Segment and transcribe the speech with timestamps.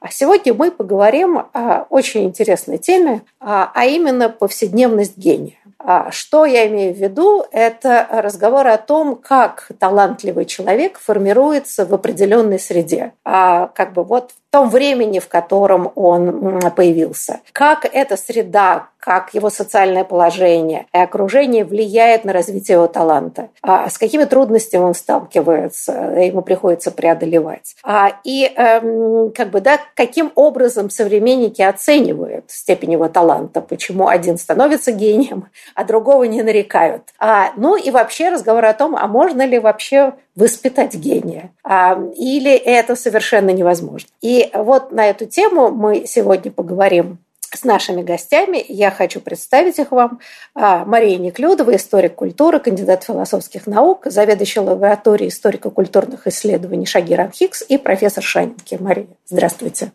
[0.00, 5.56] А сегодня мы поговорим о очень интересной теме, а, а именно повседневность гения.
[5.78, 7.44] А что я имею в виду?
[7.52, 13.12] Это разговор о том, как талантливый человек формируется в определенной среде.
[13.24, 17.40] А как бы вот том времени, в котором он появился.
[17.52, 23.48] Как эта среда, как его социальное положение и окружение влияет на развитие его таланта.
[23.62, 27.76] А с какими трудностями он сталкивается, ему приходится преодолевать.
[27.82, 34.36] А, и эм, как бы, да, каким образом современники оценивают степень его таланта, почему один
[34.36, 37.02] становится гением, а другого не нарекают.
[37.18, 42.52] А, ну и вообще разговор о том, а можно ли вообще воспитать гения, а, или
[42.52, 44.08] это совершенно невозможно.
[44.20, 47.18] И вот на эту тему мы сегодня поговорим
[47.52, 48.64] с нашими гостями.
[48.68, 50.20] Я хочу представить их вам.
[50.54, 57.76] А, Мария Неклюдова, историк культуры, кандидат философских наук, заведующая лабораторией историко-культурных исследований Шагир Хикс и
[57.76, 58.76] профессор Шанинки.
[58.80, 59.92] Мария, здравствуйте.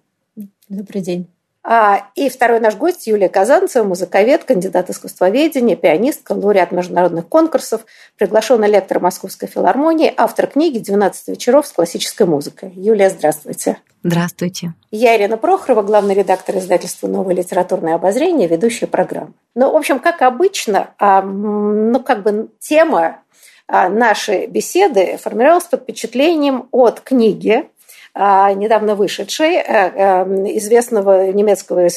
[0.69, 1.34] Добрый день.
[1.67, 7.81] А, и второй наш гость Юлия Казанцева, музыковед, кандидат искусствоведения, пианистка, лауреат международных конкурсов,
[8.19, 12.71] приглашенный лектор Московской филармонии, автор книги «12 вечеров с классической музыкой».
[12.75, 13.77] Юлия, здравствуйте.
[14.03, 14.75] Здравствуйте.
[14.91, 19.33] Я Ирина Прохорова, главный редактор издательства «Новое литературное обозрение», ведущая программы.
[19.55, 23.21] Ну, в общем, как обычно, а, ну, как бы тема
[23.67, 27.67] а, нашей беседы формировалась под впечатлением от книги
[28.15, 30.23] недавно вышедшей, э, э,
[30.57, 31.87] известного немецкого э,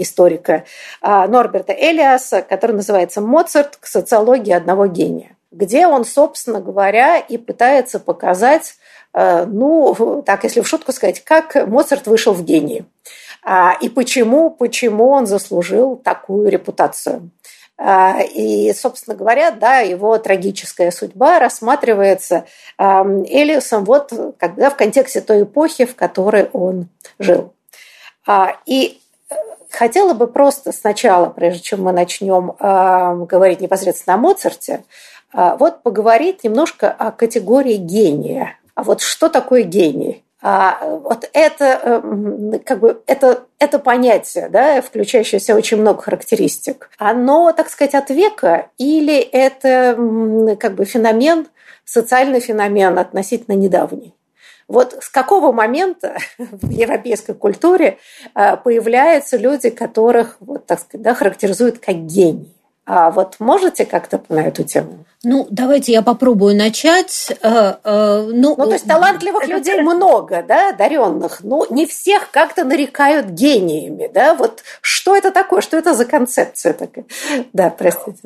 [0.00, 0.64] историка
[1.02, 7.36] а, Норберта Элиаса, который называется «Моцарт к социологии одного гения», где он, собственно говоря, и
[7.36, 8.76] пытается показать,
[9.12, 12.84] ну, так, если в шутку сказать, как Моцарт вышел в гении
[13.44, 17.30] а, и почему, почему он заслужил такую репутацию.
[17.76, 22.44] А, и, собственно говоря, да, его трагическая судьба рассматривается
[22.78, 27.52] Элиусом вот когда в контексте той эпохи, в которой он жил.
[28.26, 29.34] А, и э,
[29.70, 32.54] хотела бы просто сначала, прежде чем мы начнем
[33.26, 34.84] говорить непосредственно о Моцарте,
[35.34, 38.56] а, вот поговорить немножко о категории гения.
[38.74, 40.23] А вот что такое гений?
[40.46, 47.50] А, вот это, э, как бы, это, это понятие, да, включающее очень много характеристик, оно,
[47.52, 49.96] так сказать, от века или это
[50.60, 51.46] как бы феномен,
[51.86, 54.14] социальный феномен относительно недавний?
[54.68, 57.96] Вот с какого момента в европейской культуре
[58.34, 62.52] э, появляются люди, которых, вот, так сказать, да, характеризуют как гении?
[62.86, 65.04] А вот можете как-то на эту тему?
[65.26, 67.32] Ну, давайте я попробую начать.
[67.40, 72.62] Э, э, ну, ну, то есть талантливых людей много, да, одаренных, но не всех как-то
[72.64, 74.34] нарекают гениями, да?
[74.34, 77.06] Вот что это такое, что это за концепция такая?
[77.54, 78.18] Да, простите.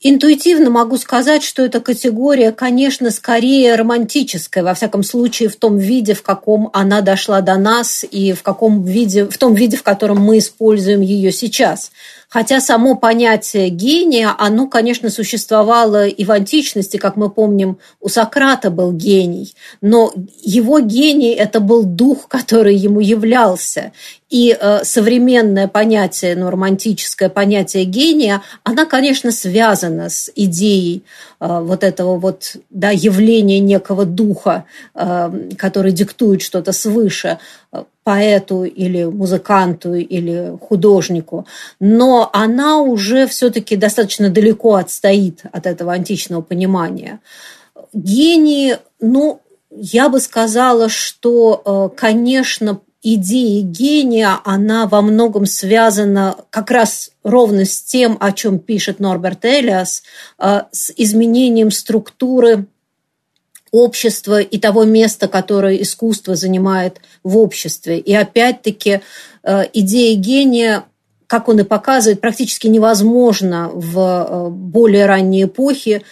[0.00, 6.14] Интуитивно могу сказать, что эта категория, конечно, скорее романтическая, во всяком случае, в том виде,
[6.14, 10.18] в каком она дошла до нас и в каком виде, в том виде, в котором
[10.18, 11.90] мы используем ее сейчас.
[12.30, 18.70] Хотя само понятие гения, оно, конечно, существовало и в античности, как мы помним, у Сократа
[18.70, 23.92] был гений, но его гений– это был дух, который ему являлся.
[24.30, 31.02] И э, современное понятие, ну, романтическое понятие гения, она, конечно, связана с идеей
[31.40, 37.38] э, вот этого вот, да, явления некого духа, э, который диктует что-то свыше
[38.04, 41.46] поэту или музыканту или художнику,
[41.80, 47.20] но она уже все-таки достаточно далеко отстоит от этого античного понимания.
[47.92, 49.40] Гений, ну,
[49.70, 57.82] я бы сказала, что, конечно, идея гения, она во многом связана как раз ровно с
[57.82, 60.02] тем, о чем пишет Норберт Элиас,
[60.38, 62.66] э, с изменением структуры
[63.70, 67.98] общества и того места, которое искусство занимает в обществе.
[67.98, 69.00] И опять-таки
[69.42, 70.84] э, идея гения
[71.30, 76.02] как он и показывает, практически невозможно в более ранней эпохе,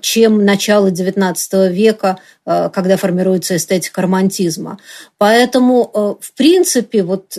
[0.00, 4.78] чем начало XIX века, когда формируется эстетика романтизма.
[5.18, 7.38] Поэтому, в принципе, вот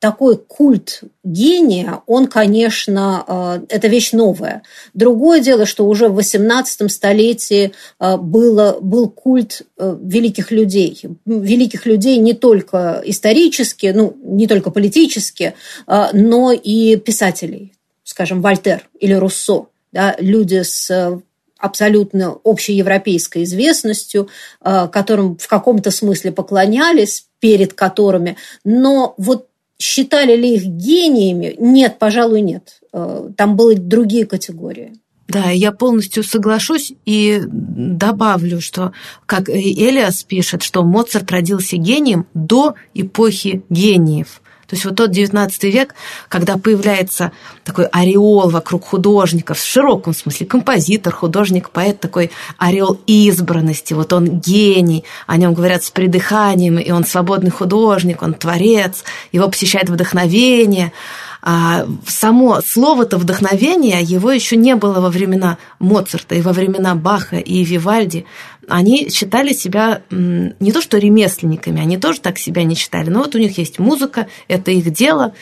[0.00, 4.62] такой культ гения, он, конечно, э, это вещь новая.
[4.94, 11.02] Другое дело, что уже в XVIII столетии э, было, был культ э, великих людей.
[11.26, 15.54] Великих людей не только исторически, ну, не только политически,
[15.86, 17.74] но и писателей.
[18.02, 19.66] Скажем, Вольтер или Руссо.
[19.92, 21.20] Да, люди с
[21.58, 24.28] абсолютно общеевропейской известностью,
[24.62, 29.49] которым в каком-то смысле поклонялись, перед которыми, но вот
[29.80, 31.56] Считали ли их гениями?
[31.58, 32.80] Нет, пожалуй, нет.
[32.92, 34.92] Э, там были другие категории.
[35.26, 38.92] Да, я полностью соглашусь и добавлю, что,
[39.26, 44.39] как Элиас пишет, что Моцарт родился гением до эпохи гениев–
[44.70, 45.96] то есть вот тот 19 век,
[46.28, 47.32] когда появляется
[47.64, 54.38] такой ореол вокруг художников, в широком смысле, композитор, художник, поэт, такой ореол избранности, вот он
[54.38, 59.02] гений, о нем говорят с придыханием, и он свободный художник, он творец,
[59.32, 60.92] его посещает вдохновение–
[61.42, 67.64] само слово-то вдохновение, его еще не было во времена Моцарта и во времена Баха и
[67.64, 68.26] Вивальди.
[68.68, 73.34] Они считали себя не то что ремесленниками, они тоже так себя не считали, но вот
[73.34, 75.32] у них есть музыка, это их дело.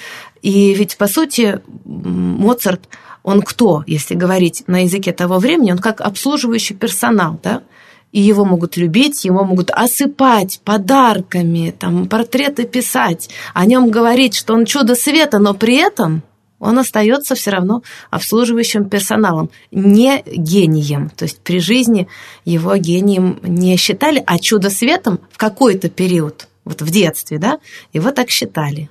[0.40, 2.88] И ведь, по сути, Моцарт,
[3.24, 7.62] он кто, если говорить на языке того времени, он как обслуживающий персонал, да?
[8.12, 14.54] И его могут любить, его могут осыпать подарками, там, портреты писать, о нем говорить, что
[14.54, 16.22] он чудо света, но при этом
[16.58, 21.10] он остается все равно обслуживающим персоналом, не гением.
[21.10, 22.08] То есть при жизни
[22.44, 27.58] его гением не считали, а чудо светом в какой-то период, вот в детстве, да,
[27.92, 28.90] его так считали.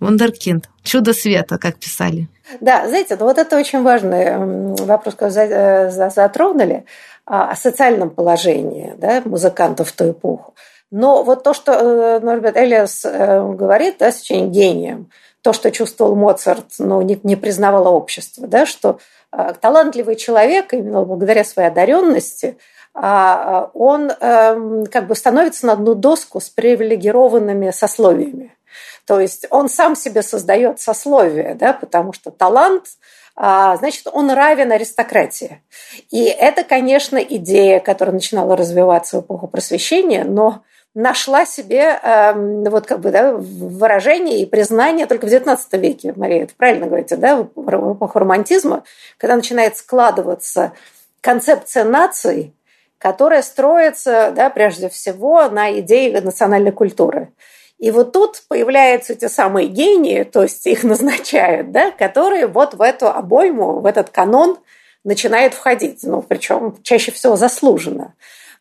[0.00, 2.28] Вундеркинд, чудо света, как писали.
[2.60, 6.84] Да, знаете, ну вот это очень важный вопрос, который э, затронули
[7.26, 10.54] о социальном положении да, музыкантов в ту эпоху.
[10.90, 15.10] Но вот то, что э, Норберт Элиас э, говорит, да, с очень гением,
[15.42, 18.98] то, что чувствовал Моцарт, но не, не признавало общество, да, что
[19.32, 22.58] э, талантливый человек, именно благодаря своей одаренности,
[22.96, 28.56] а, он эм, как бы становится на одну доску с привилегированными сословиями.
[29.04, 33.03] То есть он сам себе создает сословие, да, потому что талант а,
[33.36, 35.62] значит, он равен аристократии.
[36.10, 40.62] И это, конечно, идея, которая начинала развиваться в эпоху просвещения, но
[40.94, 46.44] нашла себе э, вот как бы да, выражение и признание только в XIX веке, Мария,
[46.44, 48.84] это правильно говорите, да, в эпоху романтизма,
[49.18, 50.72] когда начинает складываться
[51.20, 52.54] концепция наций,
[52.98, 57.32] которая строится, да, прежде всего, на идее национальной культуры.
[57.78, 62.82] И вот тут появляются те самые гении, то есть их назначают, да, которые вот в
[62.82, 64.58] эту обойму, в этот канон
[65.04, 66.00] начинают входить.
[66.02, 68.14] Ну, причем чаще всего заслуженно.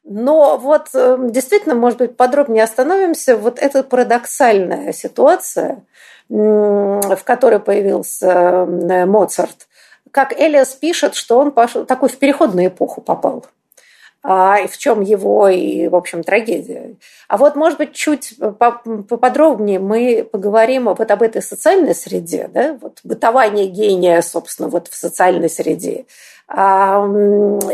[0.03, 3.37] Но вот эм, действительно, может быть, подробнее остановимся.
[3.37, 5.85] Вот эта парадоксальная ситуация,
[6.27, 9.67] в которой появился эм, Моцарт,
[10.11, 13.45] как Элиас пишет, что он пошел, такой в переходную эпоху попал
[14.25, 16.95] и в чем его и, в общем, трагедия.
[17.27, 22.99] А вот, может быть, чуть поподробнее мы поговорим вот об этой социальной среде, да, вот
[23.03, 26.05] бытование гения, собственно, вот в социальной среде,
[26.47, 27.05] а,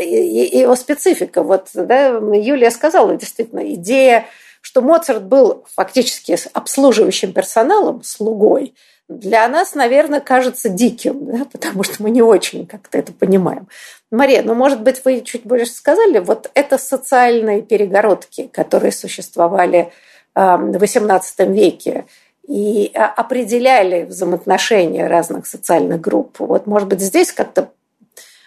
[0.00, 1.44] и его специфика.
[1.44, 4.26] Вот, да, Юлия сказала, действительно, идея,
[4.60, 8.74] что Моцарт был фактически обслуживающим персоналом, слугой,
[9.10, 13.68] для нас, наверное, кажется диким, да, потому что мы не очень как-то это понимаем.
[14.10, 19.92] Мария, ну, может быть, вы чуть больше сказали, вот это социальные перегородки, которые существовали
[20.34, 22.06] в XVIII веке
[22.46, 26.36] и а, определяли взаимоотношения разных социальных групп.
[26.38, 27.70] Вот, может быть, здесь как-то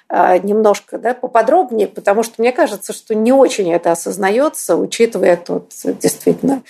[0.07, 5.71] а, немножко да, поподробнее, потому что мне кажется, что не очень это осознается, учитывая тут
[6.01, 6.63] действительно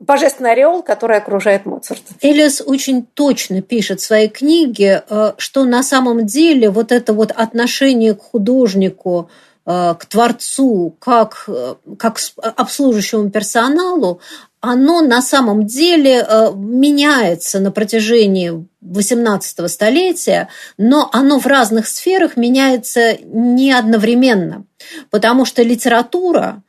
[0.00, 2.14] божественный ореол, который окружает Моцарта.
[2.20, 7.30] Элис очень точно пишет в своей книге, э, что на самом деле вот это вот
[7.30, 9.30] отношение к художнику,
[9.66, 14.20] э, к творцу, как, э, как обслуживающему персоналу,
[14.60, 23.16] оно на самом деле меняется на протяжении XVIII столетия, но оно в разных сферах меняется
[23.22, 24.64] не одновременно,
[25.10, 26.64] потому что литература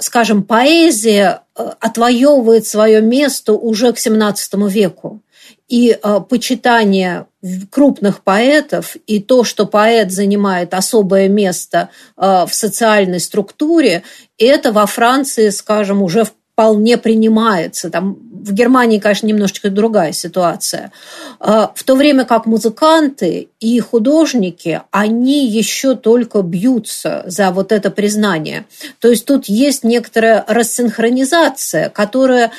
[0.00, 5.20] скажем, поэзия э, отвоевывает свое место уже к XVII веку.
[5.68, 7.26] И э, почитание
[7.70, 14.02] крупных поэтов и то, что поэт занимает особое место в социальной структуре,
[14.38, 17.90] это во Франции, скажем, уже вполне принимается.
[17.90, 20.92] Там в Германии, конечно, немножечко другая ситуация.
[21.40, 27.90] А, в то время как музыканты и художники, они еще только бьются за вот это
[27.90, 28.66] признание.
[29.00, 32.52] То есть тут есть некоторая рассинхронизация, которая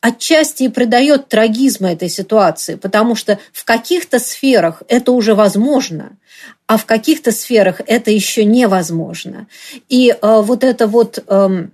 [0.00, 6.16] отчасти и придает трагизм этой ситуации, потому что в каких-то сферах это уже возможно,
[6.66, 9.46] а в каких-то сферах это еще невозможно.
[9.88, 11.68] И э, вот это вот э,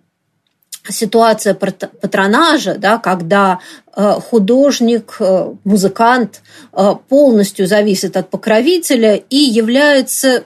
[0.89, 3.61] ситуация патронажа, да, когда
[3.97, 10.45] э, художник, э, музыкант э, полностью зависит от покровителя и является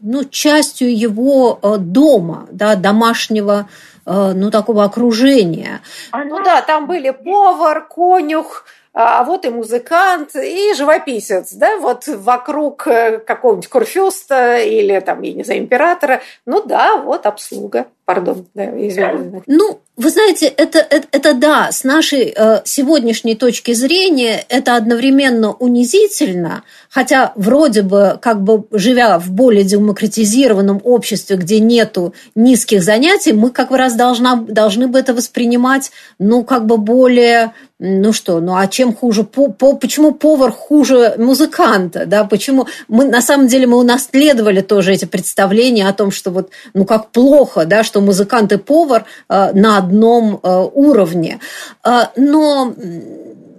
[0.00, 3.68] ну, частью его дома, да, домашнего
[4.06, 5.82] ну, такого окружения.
[6.14, 12.88] Ну да, там были повар, конюх, а вот и музыкант, и живописец, да, вот вокруг
[13.26, 17.86] какого-нибудь курфюста или там, я не знаю, императора, ну да, вот обслуга.
[18.10, 19.42] Пардон, да, извините.
[19.46, 25.52] Ну, вы знаете, это, это, это да, с нашей э, сегодняшней точки зрения это одновременно
[25.52, 33.34] унизительно, хотя вроде бы, как бы живя в более демократизированном обществе, где нету низких занятий,
[33.34, 38.56] мы как раз должна, должны бы это воспринимать, ну, как бы более, ну что, ну
[38.56, 43.66] а чем хуже, по, по, почему повар хуже музыканта, да, почему мы, на самом деле,
[43.66, 48.52] мы унаследовали тоже эти представления о том, что вот, ну, как плохо, да, что музыкант
[48.52, 51.40] и повар э, на одном э, уровне.
[51.84, 52.74] Э, но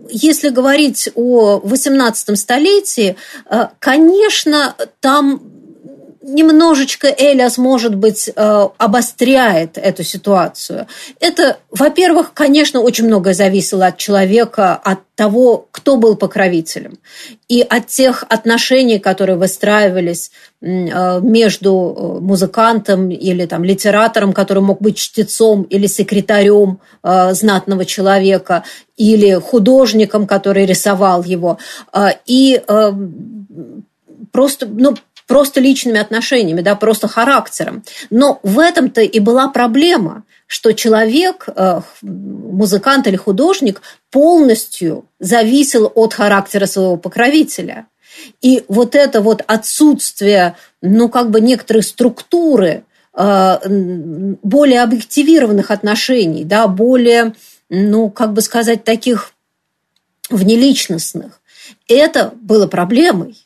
[0.10, 3.15] если говорить о XVIII столетии,
[3.79, 5.50] конечно, там
[6.22, 10.88] немножечко Элиас, может быть, э, обостряет эту ситуацию.
[11.20, 17.00] Это, во-первых, конечно, очень многое зависело от человека, от того, кто был покровителем,
[17.48, 24.80] и от тех отношений, которые выстраивались э, между э, музыкантом или там, литератором, который мог
[24.80, 28.63] быть чтецом или секретарем знатного человека,
[28.96, 31.58] или художником, который рисовал его.
[32.28, 32.62] И
[34.32, 34.96] просто, ну,
[35.31, 37.83] просто личными отношениями, да, просто характером.
[38.09, 46.13] Но в этом-то и была проблема, что человек, э, музыкант или художник, полностью зависел от
[46.13, 47.88] характера своего покровителя.
[48.41, 52.83] И вот это вот отсутствие, ну, как бы некоторой структуры,
[53.13, 53.57] э,
[54.43, 57.35] более объективированных отношений, да, более,
[57.69, 59.31] ну, как бы сказать, таких
[60.29, 61.39] внеличностных,
[61.88, 63.38] это было проблемой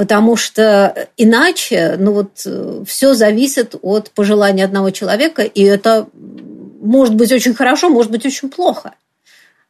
[0.00, 6.08] потому что иначе, ну вот, э, все зависит от пожелания одного человека, и это
[6.80, 8.94] может быть очень хорошо, может быть очень плохо.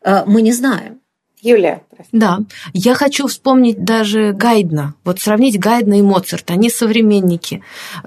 [0.04, 1.00] Э, мы не знаем.
[1.42, 1.82] Юлия.
[2.12, 2.38] Да,
[2.72, 4.94] я хочу вспомнить даже Гайдна.
[5.02, 6.52] Вот сравнить Гайдна и Моцарта.
[6.52, 7.64] Они современники.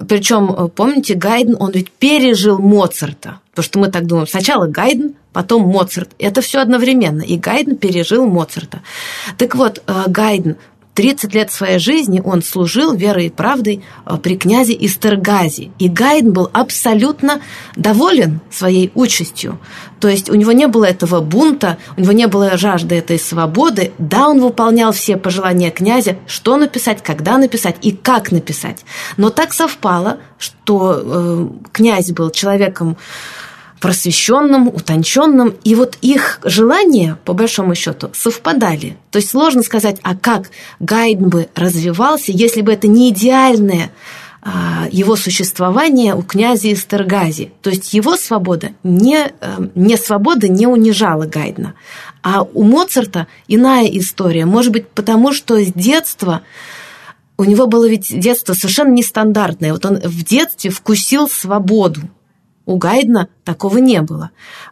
[0.08, 3.40] Причем, э, помните, Гайден, он ведь пережил Моцарта.
[3.50, 6.12] Потому что мы так думаем, сначала Гайден, потом Моцарт.
[6.18, 7.20] Это все одновременно.
[7.20, 8.80] И Гайден пережил Моцарта.
[9.36, 10.56] Так вот, Гайден
[10.94, 15.72] 30 лет своей жизни он служил верой и правдой э, при князе Истергази.
[15.78, 17.40] И Гайден был абсолютно
[17.76, 19.58] доволен своей участью.
[20.00, 23.92] То есть у него не было этого бунта, у него не было жажды этой свободы.
[23.98, 28.84] Да, он выполнял все пожелания князя, что написать, когда написать и как написать.
[29.16, 32.96] Но так совпало, что э, князь был человеком
[33.84, 38.96] просвещенным, утонченным, и вот их желания, по большому счету, совпадали.
[39.10, 40.48] То есть сложно сказать, а как
[40.80, 43.92] Гайден бы развивался, если бы это не идеальное
[44.40, 47.52] а, его существование у князя Эстергази.
[47.60, 51.74] То есть его свобода не, э, не свобода не унижала Гайдна.
[52.22, 54.46] А у Моцарта иная история.
[54.46, 56.40] Может быть, потому что с детства
[57.36, 59.74] у него было ведь детство совершенно нестандартное.
[59.74, 62.00] Вот он в детстве вкусил свободу.
[62.66, 64.30] У Гайдна такого не было.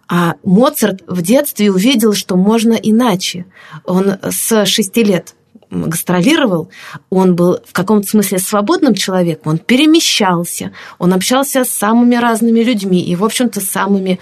[0.08, 3.46] А Моцарт в детстве увидел, что можно иначе.
[3.84, 5.34] Он с шести лет
[5.70, 6.70] гастролировал,
[7.08, 13.02] он был в каком-то смысле свободным человеком, он перемещался, он общался с самыми разными людьми
[13.02, 14.18] и, в общем-то, самыми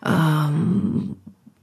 [0.00, 0.10] э,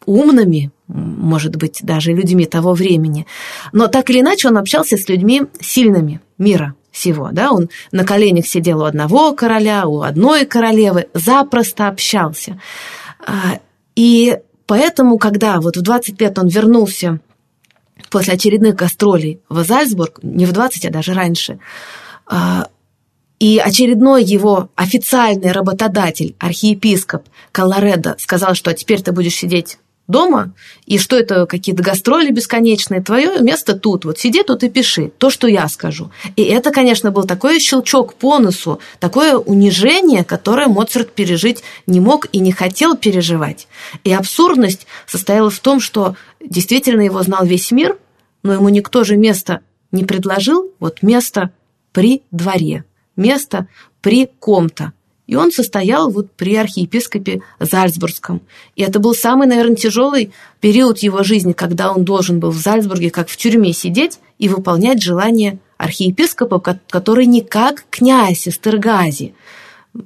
[0.06, 3.28] умными, может быть, даже людьми того времени.
[3.72, 8.48] Но так или иначе он общался с людьми сильными мира всего, да, он на коленях
[8.48, 12.60] сидел у одного короля, у одной королевы, запросто общался.
[13.20, 13.60] А,
[13.96, 17.20] и поэтому, когда вот в 20 лет он вернулся
[18.10, 21.60] после очередных гастролей в Зальцбург, не в 20, а даже раньше,
[22.26, 22.68] а,
[23.40, 29.78] и очередной его официальный работодатель, архиепископ Каларедо, сказал, что теперь ты будешь сидеть
[30.10, 30.52] дома,
[30.86, 35.30] и что это какие-то гастроли бесконечные, твое место тут, вот сиди тут и пиши то,
[35.30, 36.12] что я скажу.
[36.36, 42.28] И это, конечно, был такой щелчок по носу, такое унижение, которое Моцарт пережить не мог
[42.32, 43.68] и не хотел переживать.
[44.04, 47.98] И абсурдность состояла в том, что действительно его знал весь мир,
[48.44, 49.62] но ему никто же место
[49.92, 51.52] не предложил, вот место
[51.94, 52.84] при дворе,
[53.16, 53.68] место
[54.02, 54.94] при ком-то.
[55.30, 58.42] И он состоял вот при архиепископе Зальцбургском.
[58.76, 63.12] И это был самый, наверное, тяжелый период его жизни, когда он должен был в Зальцбурге,
[63.12, 66.60] как в тюрьме, сидеть и выполнять желание архиепископа,
[66.90, 69.36] который не как князь из Тергази.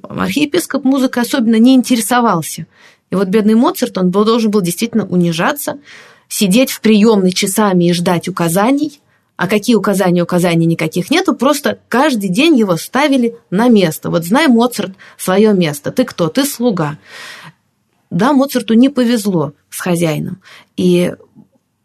[0.02, 2.66] Архиепископ музыкой особенно не интересовался.
[3.10, 5.78] И вот бедный Моцарт, он должен был действительно унижаться,
[6.28, 9.00] сидеть в приемной часами и ждать указаний,
[9.36, 14.10] а какие указания, указаний никаких нету, просто каждый день его ставили на место.
[14.10, 15.90] Вот знай, Моцарт, свое место.
[15.90, 16.28] Ты кто?
[16.28, 16.98] Ты слуга.
[18.10, 20.40] Да, Моцарту не повезло с хозяином.
[20.76, 21.14] И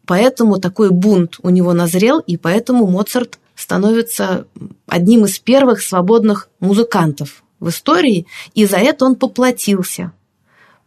[0.05, 4.45] поэтому такой бунт у него назрел, и поэтому Моцарт становится
[4.87, 10.13] одним из первых свободных музыкантов в истории, и за это он поплатился.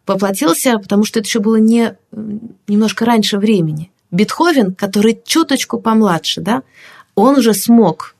[0.06, 1.96] Поплатился, потому что это еще было не,
[2.66, 3.91] немножко раньше времени.
[4.12, 6.62] Бетховен, который чуточку помладше, да,
[7.14, 8.14] он уже смог,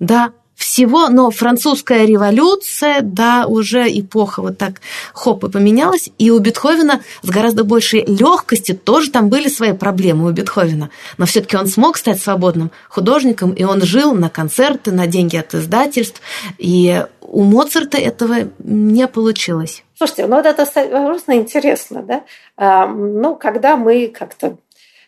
[0.00, 4.80] да, всего, но французская революция, да, уже эпоха вот так
[5.12, 10.28] хоп и поменялась, и у Бетховена с гораздо большей легкостью тоже там были свои проблемы
[10.28, 15.06] у Бетховена, но все-таки он смог стать свободным художником, и он жил на концерты, на
[15.06, 16.20] деньги от издательств,
[16.58, 19.84] и у Моцарта этого не получилось.
[19.96, 22.22] Слушайте, ну вот это просто интересно, да?
[22.56, 24.56] А, ну, когда мы как-то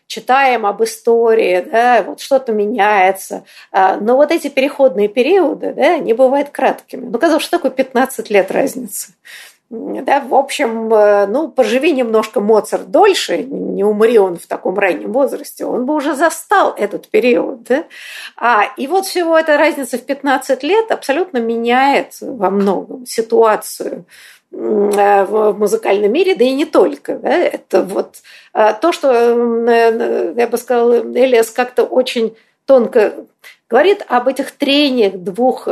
[0.07, 3.43] читаем об истории, да, вот что-то меняется.
[3.71, 7.05] А, но вот эти переходные периоды, да, не бывают краткими.
[7.05, 9.13] Ну, казалось, что такое 15 лет разницы?
[9.71, 15.11] Да, в общем, э, ну, поживи немножко Моцарт дольше, не умри он в таком раннем
[15.11, 17.63] возрасте, он бы уже застал этот период.
[17.63, 17.85] Да?
[18.37, 24.05] А, и вот всего эта разница в 15 лет абсолютно меняет во многом ситуацию
[24.55, 27.17] в музыкальном мире, да и не только.
[27.17, 27.35] Да?
[27.35, 28.17] Это вот
[28.53, 32.35] э, то, что, э, я бы сказала, Элиас как-то очень
[32.65, 33.25] тонко
[33.69, 35.67] говорит об этих трениях двух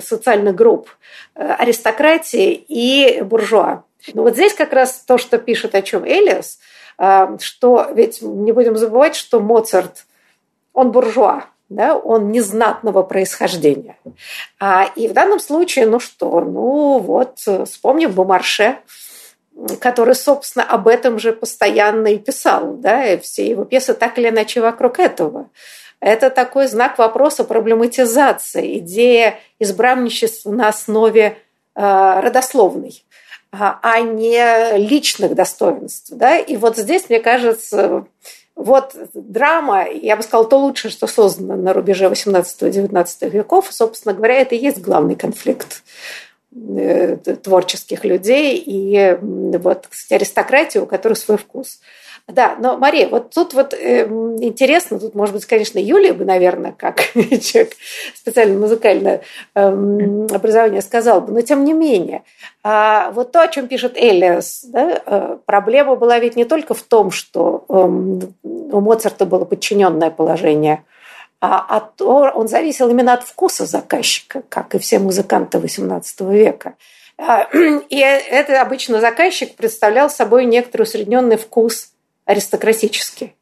[0.00, 0.88] социальных групп–
[1.34, 3.82] аристократии и буржуа.
[4.14, 6.58] Ну вот здесь как раз то, что пишет о чем Элиас,
[7.40, 10.06] что ведь не будем забывать, что Моцарт,
[10.72, 13.96] он буржуа, да, он незнатного происхождения.
[14.58, 18.78] А, и в данном случае, ну что, ну вот, вспомним Бомарше,
[19.80, 24.28] который, собственно, об этом же постоянно и писал, да, и все его пьесы так или
[24.28, 25.50] иначе вокруг этого.
[26.00, 31.38] Это такой знак вопроса проблематизации, идея избранничества на основе
[31.74, 33.02] э, родословной
[33.50, 36.10] а, а не личных достоинств.
[36.12, 36.38] Да?
[36.38, 38.06] И вот здесь, мне кажется,
[38.58, 43.68] вот драма, я бы сказала, то лучшее, что создано на рубеже 18-19 веков.
[43.70, 45.84] Собственно говоря, это и есть главный конфликт
[46.52, 51.80] э, творческих людей и вот, кстати, аристократии, у которых свой вкус.
[52.28, 56.72] Да, но, Мария, вот тут вот э, интересно, тут, может быть, конечно, Юлия бы, наверное,
[56.72, 57.72] как человек
[58.14, 59.22] специально музыкальное
[59.54, 62.24] э, образование сказал бы, но тем не менее,
[62.62, 66.82] э, вот то, о чем пишет Элиас, да, э, проблема была ведь не только в
[66.82, 70.84] том, что э, у Моцарта было подчиненное положение,
[71.40, 76.74] а, а то он зависел именно от вкуса заказчика, как и все музыканты XVIII века.
[77.16, 77.44] А,
[77.88, 81.92] и это обычно заказчик представлял собой некоторый усредненный вкус
[82.28, 83.34] аристократически.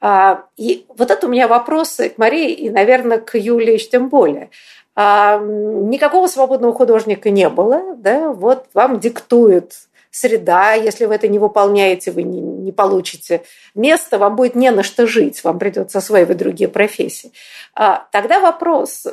[0.00, 4.50] А, и вот это у меня вопросы к Марии и, наверное, к Юлии тем более.
[4.94, 9.72] А, никакого свободного художника не было, да, вот вам диктует
[10.10, 13.44] среда, если вы это не выполняете, вы не, не получите
[13.74, 17.32] место, вам будет не на что жить, вам придется осваивать другие профессии.
[17.74, 19.06] А, тогда вопрос,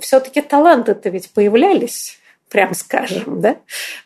[0.00, 2.19] все-таки таланты-то ведь появлялись
[2.50, 3.56] прям скажем, да,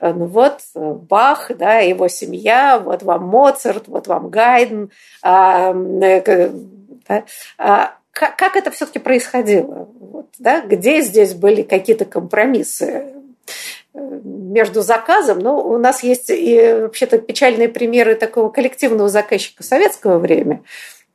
[0.00, 4.90] ну вот Бах, да, его семья, вот вам Моцарт, вот вам Гайден,
[5.22, 6.50] а, э,
[7.09, 7.24] да,
[7.59, 13.14] а, как, как это все-таки происходило, вот, да, где здесь были какие-то компромиссы
[13.94, 20.18] э, между заказом, ну, у нас есть и вообще-то печальные примеры такого коллективного заказчика советского
[20.18, 20.62] времени,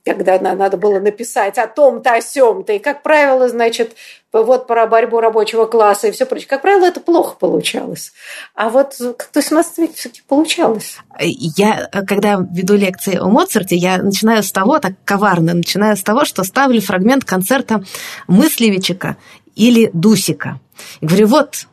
[0.10, 2.74] когда надо было написать о том-то, о сём-то.
[2.74, 3.96] И, как правило, значит,
[4.34, 6.48] вот про борьбу рабочего класса и все прочее.
[6.48, 8.12] Как правило, это плохо получалось.
[8.56, 10.98] А вот как-то в 17 веке все-таки получалось.
[11.20, 16.26] Я, когда веду лекции о Моцарте, я начинаю с того, так коварно, начинаю с того,
[16.26, 17.84] что ставлю фрагмент концерта
[18.28, 19.18] Мыслевичика
[19.56, 20.60] или Дусика.
[21.02, 21.68] И говорю, вот,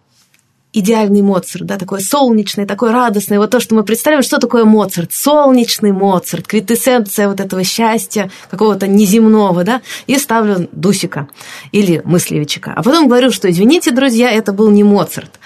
[0.78, 5.12] идеальный Моцарт, да, такой солнечный, такой радостный, вот то, что мы представляем, что такое Моцарт,
[5.12, 11.28] солнечный Моцарт, квитэссенция вот этого счастья какого-то неземного, да, и ставлю Дусика
[11.72, 12.74] или Мыслевичика.
[12.76, 15.40] А потом говорю, что, извините, друзья, это был не Моцарт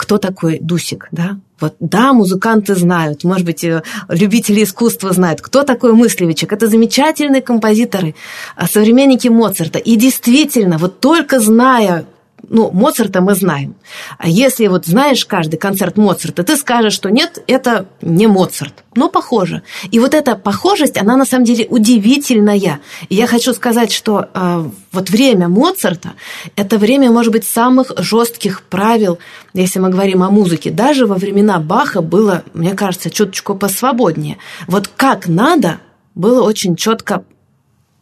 [0.00, 1.38] кто такой Дусик, да?
[1.60, 6.54] Вот, да, музыканты знают, может быть, э, любители искусства знают, кто такой Мыслевичек.
[6.54, 8.14] Это замечательные композиторы,
[8.56, 9.78] а, современники Моцарта.
[9.78, 12.06] И действительно, вот только зная
[12.48, 13.74] ну, Моцарта мы знаем.
[14.18, 18.84] А если вот знаешь каждый концерт Моцарта, ты скажешь, что нет, это не Моцарт.
[18.94, 19.62] Но похоже.
[19.90, 22.80] И вот эта похожесть, она на самом деле удивительная.
[23.08, 26.14] И я хочу сказать, что э, вот время Моцарта–
[26.56, 29.18] это время, может быть, самых жестких правил,
[29.54, 30.70] если мы говорим о музыке.
[30.70, 34.38] Даже во времена Баха было, мне кажется, чуточку посвободнее.
[34.66, 35.78] Вот как надо,
[36.14, 37.24] было очень четко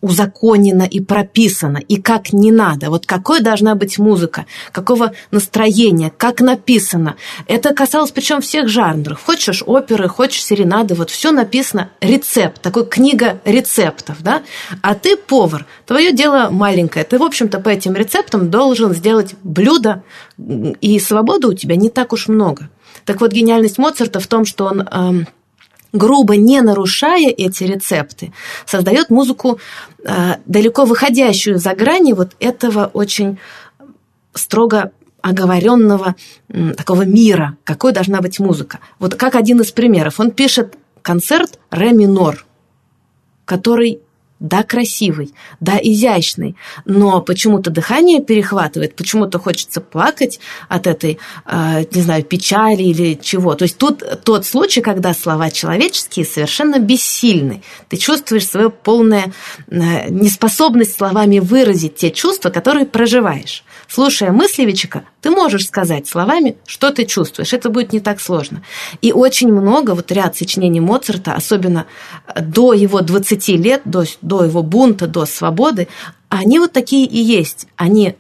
[0.01, 2.91] узаконено и прописано, и как не надо.
[2.91, 7.17] Вот какой должна быть музыка, какого настроения, как написано.
[7.47, 9.23] Это касалось причем всех жанров.
[9.25, 14.43] Хочешь оперы, хочешь серенады, вот все написано рецепт, такой книга рецептов, да?
[14.83, 17.05] А ты повар, твое дело маленькое.
[17.05, 20.03] Ты, в общем-то, по этим рецептам должен сделать блюдо,
[20.39, 22.69] и свободы у тебя не так уж много.
[23.05, 25.27] Так вот, гениальность Моцарта в том, что он эм,
[25.93, 28.33] грубо не нарушая эти рецепты,
[28.67, 29.59] создает музыку
[30.05, 33.39] э, далеко выходящую за грани вот этого очень
[34.35, 36.15] строго оговоренного
[36.77, 38.79] такого мира, какой должна быть музыка.
[38.99, 40.21] Вот как один из примеров.
[40.21, 42.47] Он пишет концерт ре минор,
[43.45, 44.01] который
[44.41, 52.03] да, красивый, да, изящный, но почему-то дыхание перехватывает, почему-то хочется плакать от этой, э, не
[52.03, 53.55] знаю, печали или чего.
[53.55, 57.63] То есть тут тот случай, когда слова человеческие совершенно бессильны.
[57.89, 59.33] Ты чувствуешь свою полную
[59.69, 63.65] э, неспособность словами выразить те чувства, которые проживаешь.
[63.89, 67.53] Слушая Мыслевичика, ты можешь сказать словами, что ты чувствуешь.
[67.53, 68.63] Это будет не так сложно.
[69.03, 71.85] И очень много, вот ряд сочинений Моцарта, особенно
[72.41, 75.89] до его 20 лет, до, до его бунта, до свободы,
[76.31, 77.67] они вот такие и есть.
[77.77, 78.17] Они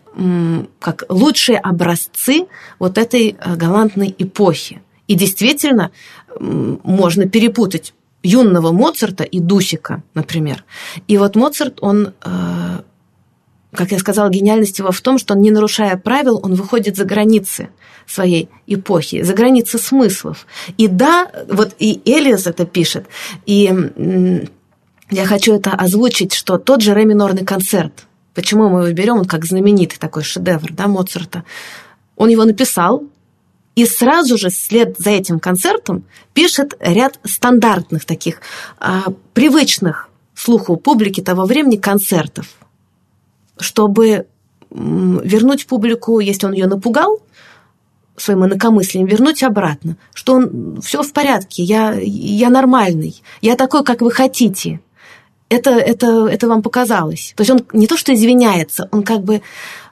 [0.80, 2.46] как лучшие образцы
[2.78, 4.82] вот этой э, галантной эпохи.
[5.06, 5.90] И действительно
[6.38, 10.64] можно перепутать юного Моцарта и Дусика, например.
[11.06, 12.80] И вот Моцарт, он э,
[13.74, 17.04] как я сказала, гениальность его в том, что он, не нарушая правил, он выходит за
[17.04, 17.68] границы
[18.06, 20.46] своей эпохи, за границы смыслов.
[20.78, 23.06] И да, вот и Элиас это пишет,
[23.44, 24.42] и
[25.10, 29.24] я хочу это озвучить, что тот же ре минорный концерт, почему мы его берем, он
[29.26, 31.44] как знаменитый такой шедевр, да, Моцарта,
[32.16, 33.04] он его написал,
[33.74, 38.40] и сразу же вслед за этим концертом пишет ряд стандартных таких,
[38.80, 39.04] а,
[39.34, 42.46] привычных слуху публики того времени концертов–
[43.58, 44.26] чтобы
[44.70, 47.20] вернуть публику, если он ее напугал,
[48.16, 54.00] своим инакомыслием, вернуть обратно, что он все в порядке, я, я нормальный, я такой, как
[54.00, 54.80] вы хотите.
[55.48, 57.32] Это, это, это вам показалось.
[57.36, 59.40] То есть он не то, что извиняется, он как бы,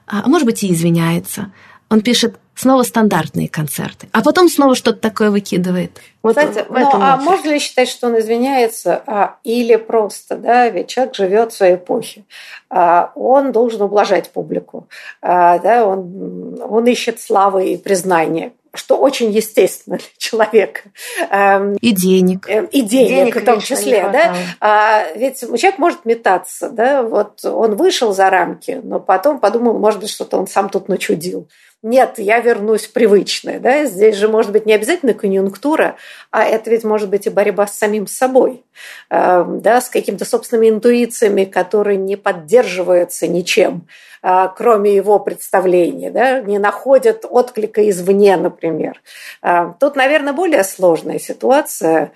[0.05, 1.51] а может быть, и извиняется.
[1.89, 5.91] Он пишет, снова стандартные концерты, а потом снова что-то такое выкидывает.
[6.23, 10.35] Вот Кстати, в этом ну, а можно ли считать, что он извиняется, а, или просто,
[10.35, 12.25] да, ведь человек живет в своей эпохе,
[12.69, 14.87] а, он должен ублажать публику,
[15.21, 20.81] а, да, он, он ищет славы и признания что очень естественно для человека.
[21.29, 22.49] Эм, и денег.
[22.49, 24.09] Эм, и денег, денег в том числе.
[24.11, 24.35] Да?
[24.59, 26.69] А, ведь человек может метаться.
[26.69, 27.03] Да?
[27.03, 31.47] Вот он вышел за рамки, но потом подумал, может быть, что-то он сам тут начудил
[31.83, 33.59] нет, я вернусь в привычное.
[33.59, 33.85] Да?
[33.85, 35.95] Здесь же может быть не обязательно конъюнктура,
[36.31, 38.63] а это ведь может быть и борьба с самим собой,
[39.09, 46.41] эм, да, с какими-то собственными интуициями, которые не поддерживаются ничем, э, кроме его представления, да,
[46.41, 49.01] не находят отклика извне, например.
[49.41, 52.11] Э, тут, наверное, более сложная ситуация,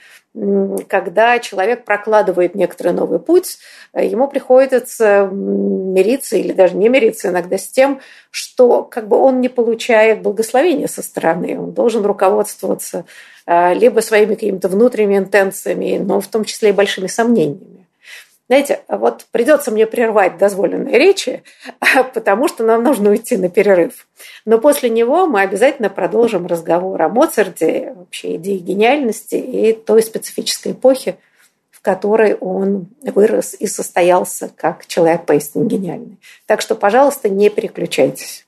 [0.88, 3.58] когда человек прокладывает некоторый новый путь,
[3.94, 9.50] ему приходится мириться или даже не мириться иногда с тем, что как бы он не
[9.50, 13.04] получает благословения со стороны, он должен руководствоваться
[13.46, 17.81] а, либо своими какими-то внутренними интенциями, но в том числе и большими сомнениями.
[18.52, 21.42] Знаете, вот придется мне прервать дозволенные речи,
[22.14, 24.06] потому что нам нужно уйти на перерыв.
[24.44, 30.74] Но после него мы обязательно продолжим разговор о Моцарте, вообще идее гениальности и той специфической
[30.74, 31.16] эпохи,
[31.72, 36.20] в которой он вырос и состоялся как человек поистине гениальный.
[36.46, 38.46] Так что, пожалуйста, не переключайтесь.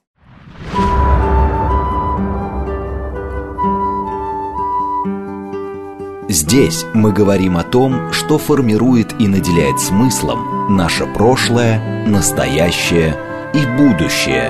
[6.33, 13.15] Здесь мы говорим о том, что формирует и наделяет смыслом наше прошлое, настоящее
[13.53, 14.49] и будущее.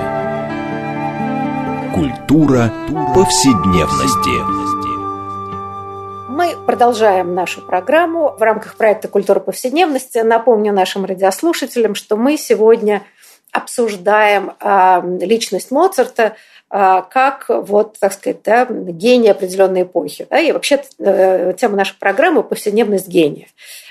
[1.94, 2.72] Культура
[3.14, 4.40] повседневности.
[6.30, 10.16] Мы продолжаем нашу программу в рамках проекта «Культура повседневности».
[10.20, 13.02] Напомню нашим радиослушателям, что мы сегодня
[13.52, 16.34] обсуждаем а, личность Моцарта
[16.74, 20.26] как вот, так сказать, да, гений определенной эпохи.
[20.28, 23.46] Да, и вообще э, тема нашей программы– повседневность гения.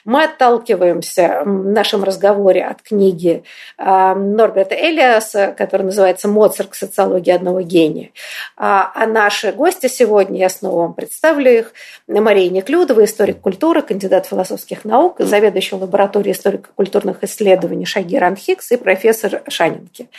[0.05, 3.43] Мы отталкиваемся в нашем разговоре от книги
[3.77, 6.75] а, Норберта Элиаса, которая называется «Моцарт.
[6.75, 8.09] Социология одного гения».
[8.57, 11.73] А, а наши гости сегодня, я снова вам представлю их,
[12.07, 19.41] Мария Неклюдова, историк культуры, кандидат философских наук, заведующая лабораторией историко-культурных исследований Шагир Анхикс и профессор
[19.47, 20.09] Шанинки.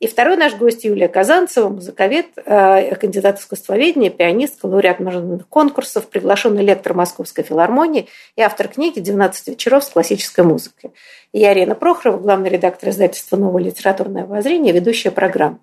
[0.00, 6.64] И второй наш гость Юлия Казанцева, музыковед, э, кандидат искусствоведения, пианистка, лауреат международных конкурсов, приглашенный
[6.64, 10.92] лектор Московской филармонии и автор книги «12 вечеров с классической музыкой».
[11.32, 15.58] И я Арина Прохорова, главный редактор издательства «Новое литературное воззрение», ведущая программы.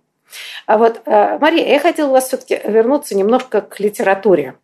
[0.66, 4.56] А вот, э, Мария, я хотела вас все-таки вернуться немножко к литературе.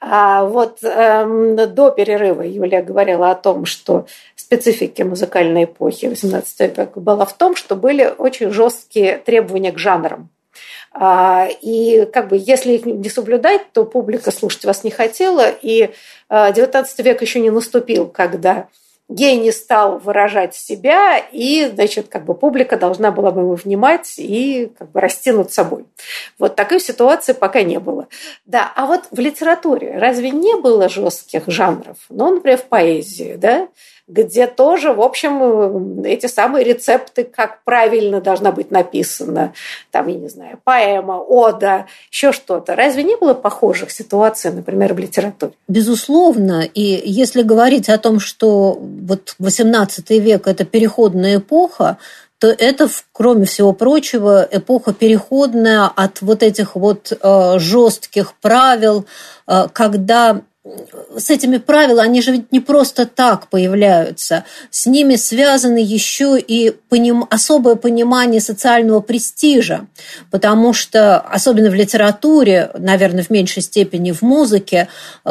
[0.00, 7.00] А вот эм, до перерыва Юлия говорила о том, что специфики музыкальной эпохи XVIII века
[7.00, 10.28] была в том, что были очень жесткие требования к жанрам.
[10.92, 15.50] А, и как бы если их не соблюдать, то публика слушать вас не хотела.
[15.50, 15.90] И
[16.30, 18.68] XIX э, век еще не наступил, когда
[19.08, 24.70] гений стал выражать себя, и, значит, как бы публика должна была бы его внимать и
[24.78, 25.84] как бы расти над собой.
[26.38, 28.08] Вот такой ситуации пока не было.
[28.46, 31.98] Да, а вот в литературе разве не было жестких жанров?
[32.08, 33.68] Ну, например, в поэзии, да?
[34.08, 39.52] Где тоже, в общем, эти самые рецепты, как правильно должна быть написана,
[39.90, 42.76] там, я не знаю, поэма, ода, еще что-то.
[42.76, 45.52] Разве не было похожих ситуаций, например, в литературе?
[45.66, 46.62] Безусловно.
[46.62, 51.98] И если говорить о том, что вот XVIII век– это переходная эпоха,
[52.38, 59.06] то это, кроме всего прочего, эпоха переходная от вот этих вот э, жестких правил,
[59.48, 60.42] э, когда
[61.16, 64.44] с этими правилами, они же ведь не просто так появляются.
[64.70, 69.86] С ними связаны еще и поним, особое понимание социального престижа,
[70.30, 74.88] потому что, особенно в литературе, наверное, в меньшей степени в музыке,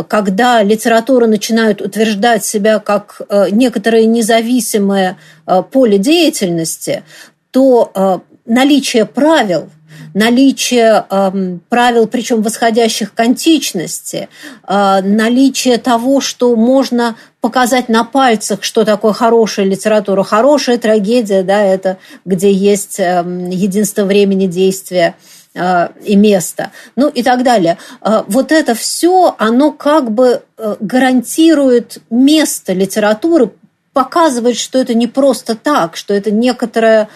[0.08, 7.04] когда литература начинает утверждать себя как э, некоторое независимое э, поле деятельности,
[7.52, 9.70] то э, наличие правил–
[10.16, 14.30] наличие э, правил, причем восходящих к античности,
[14.68, 20.24] э, наличие того, что можно показать на пальцах, что такое хорошая литература.
[20.24, 25.16] Хорошая трагедия, да, это где есть э, единство времени действия
[25.54, 27.78] э, и места, ну и так далее.
[28.02, 33.52] Э, вот это все, оно как бы э, гарантирует место литературы,
[33.92, 37.08] показывает, что это не просто так, что это некоторое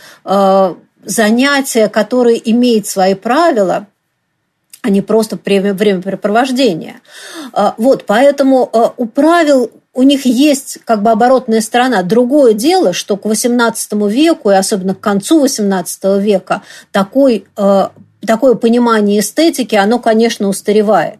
[1.03, 3.87] занятие, которое имеет свои правила,
[4.81, 7.01] а не просто времяпрепровождение.
[7.51, 12.03] А, вот, поэтому а, у правил у них есть как бы оборотная сторона.
[12.03, 17.91] Другое дело, что к XVIII веку, и особенно к концу XVIII века, такой, а,
[18.25, 21.19] такое понимание эстетики, оно, конечно, устаревает.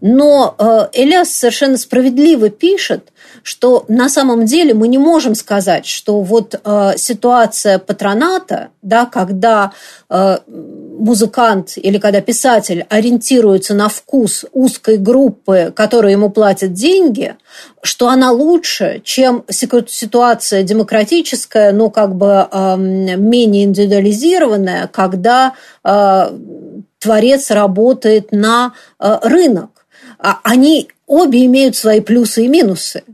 [0.00, 0.54] Но
[0.92, 3.12] Элиас совершенно справедливо пишет,
[3.46, 9.70] что на самом деле мы не можем сказать, что вот э, ситуация патроната, да, когда
[10.10, 17.36] э, музыкант или когда писатель ориентируется на вкус узкой группы, которая ему платят деньги,
[17.82, 25.54] что она лучше, чем ситуация демократическая, но как бы э, менее индивидуализированная, когда
[25.84, 26.30] э,
[26.98, 29.70] творец работает на э, рынок.
[30.18, 33.04] А они обе имеют свои плюсы и минусы.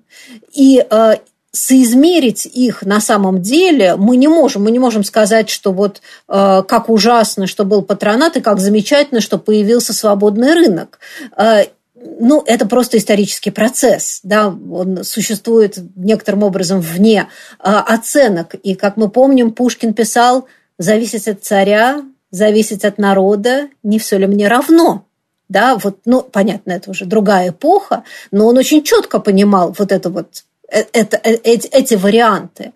[0.53, 1.17] И э,
[1.53, 4.65] соизмерить их на самом деле мы не можем.
[4.65, 9.21] Мы не можем сказать, что вот э, как ужасно, что был патронат, и как замечательно,
[9.21, 10.99] что появился свободный рынок.
[11.37, 18.55] Э, ну, это просто исторический процесс, да, он существует некоторым образом вне э, оценок.
[18.55, 20.47] И, как мы помним, Пушкин писал,
[20.79, 25.05] зависеть от царя, зависеть от народа, не все ли мне равно
[25.53, 30.09] да, вот, ну, понятно, это уже другая эпоха, но он очень четко понимал вот это
[30.11, 32.73] вот э, это, э, эти, эти варианты.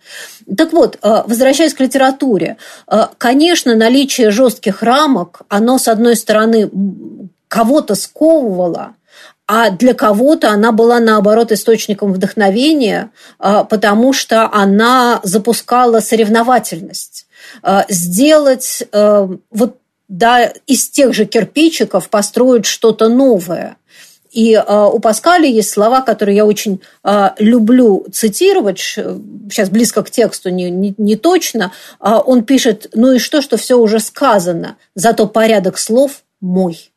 [0.56, 2.58] Так вот, э, возвращаясь к литературе,
[3.18, 6.70] конечно, наличие жестких рамок, оно, с одной стороны,
[7.48, 8.94] кого-то сковывало,
[9.48, 17.26] а для кого-то она была, наоборот, источником вдохновения, потому что она запускала соревновательность.
[17.88, 19.76] Сделать вот
[20.08, 23.76] да, из тех же кирпичиков построить что-то новое.
[24.30, 30.10] И э, у Паскаля есть слова, которые я очень э, люблю цитировать, сейчас близко к
[30.10, 31.72] тексту не, не, не точно.
[32.00, 36.92] Э, он пишет, ну и что, что все уже сказано, зато порядок слов мой.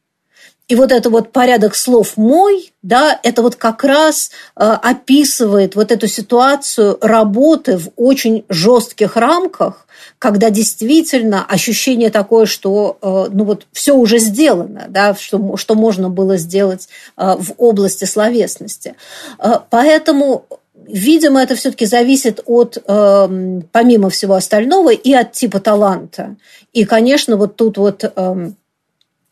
[0.69, 5.91] И вот это вот порядок слов «мой», да, это вот как раз э, описывает вот
[5.91, 9.87] эту ситуацию работы в очень жестких рамках,
[10.19, 16.07] когда действительно ощущение такое, что э, ну вот все уже сделано, да, что, что можно
[16.09, 18.95] было сделать э, в области словесности.
[19.39, 20.45] Э, поэтому
[20.91, 26.35] Видимо, это все-таки зависит от, э, помимо всего остального, и от типа таланта.
[26.73, 28.51] И, конечно, вот тут вот э,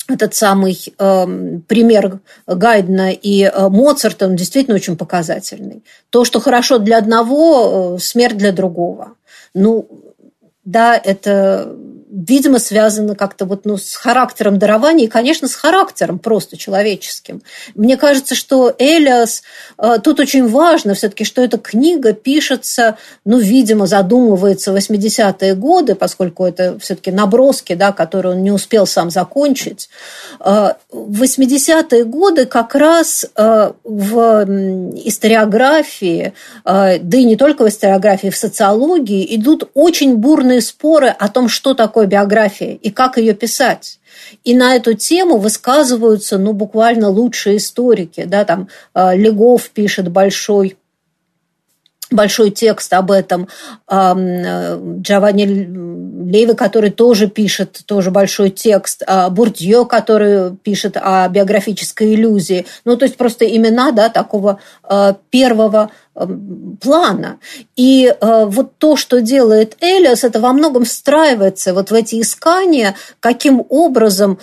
[0.07, 1.25] этот самый э,
[1.67, 5.83] пример Гайдена и э, Моцарта, он действительно очень показательный.
[6.09, 9.13] То, что хорошо для одного, э, смерть для другого.
[9.53, 9.87] Ну,
[10.63, 11.75] да, это
[12.09, 17.41] видимо, связано как-то вот, ну, с характером дарования и, конечно, с характером просто человеческим.
[17.75, 19.43] Мне кажется, что Элиас,
[19.77, 25.95] э, тут очень важно все-таки, что эта книга пишется, ну, видимо, задумывается в 80-е годы,
[25.95, 29.89] поскольку это все-таки наброски, да, которые он не успел сам закончить.
[30.39, 34.45] Э, в 80-е годы как раз э, в
[35.05, 41.49] историографии, да и не только в историографии, в социологии идут очень бурные споры о том,
[41.49, 43.99] что такое такое биография и как ее писать.
[44.43, 48.25] И на эту тему высказываются, ну, буквально лучшие историки.
[48.25, 50.77] Да, там э, Легов пишет большой
[52.11, 53.47] большой текст об этом.
[53.89, 54.13] Э,
[55.01, 59.03] Джованни Леви, который тоже пишет тоже большой текст.
[59.07, 62.65] А Бурдье, который пишет о биографической иллюзии.
[62.85, 65.91] Ну, то есть просто имена да, такого э, первого
[66.81, 67.37] плана.
[67.75, 72.95] И э, вот то, что делает Элиас, это во многом встраивается вот в эти искания,
[73.19, 74.39] каким образом,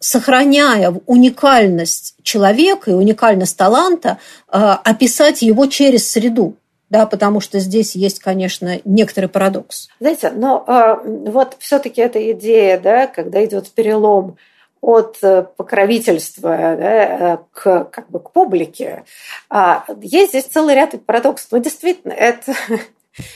[0.00, 6.56] сохраняя уникальность человека и уникальность таланта, описать его через среду.
[6.90, 9.88] Да, потому что здесь есть, конечно, некоторый парадокс.
[10.00, 10.64] Знаете, но
[11.04, 14.36] вот все-таки эта идея, да, когда идет перелом
[14.80, 19.04] от э, покровительства да, э, к, как бы, к публике.
[19.50, 21.50] А, есть здесь целый ряд парадоксов.
[21.52, 22.54] Но действительно, это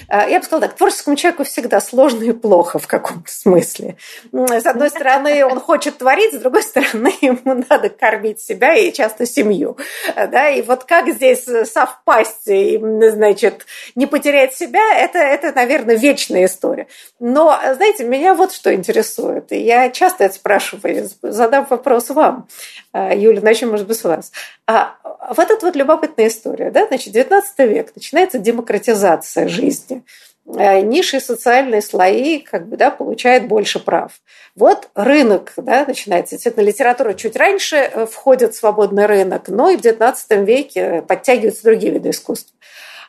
[0.08, 3.96] я бы сказала так, творческому человеку всегда сложно и плохо в каком-то смысле.
[4.32, 9.26] С одной стороны, он хочет творить, с другой стороны, ему надо кормить себя и часто
[9.26, 9.76] семью.
[10.14, 10.50] Э, да?
[10.50, 16.86] И вот как здесь совпасть и, значит, не потерять себя, это, это, наверное, вечная история.
[17.18, 19.52] Но, знаете, меня вот что интересует.
[19.52, 22.48] И я часто это спрашиваю, задам вопрос вам.
[22.92, 24.32] Э, Юля, начнем, может быть, с вас.
[24.66, 24.96] А
[25.30, 26.70] вот эта вот любопытная история.
[26.70, 26.86] Да?
[26.86, 33.78] Значит, 19 век, начинается демократизация жизни э, низшие социальные слои как бы, да, получают больше
[33.78, 34.12] прав.
[34.54, 36.34] Вот рынок да, начинается.
[36.34, 41.64] Действительно, литература чуть раньше э, входит в свободный рынок, но и в XIX веке подтягиваются
[41.64, 42.56] другие виды искусства.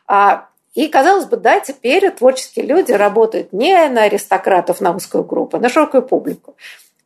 [0.08, 5.58] А, и, казалось бы, да, теперь творческие люди работают не на аристократов, на узкую группу,
[5.58, 6.56] а на широкую публику.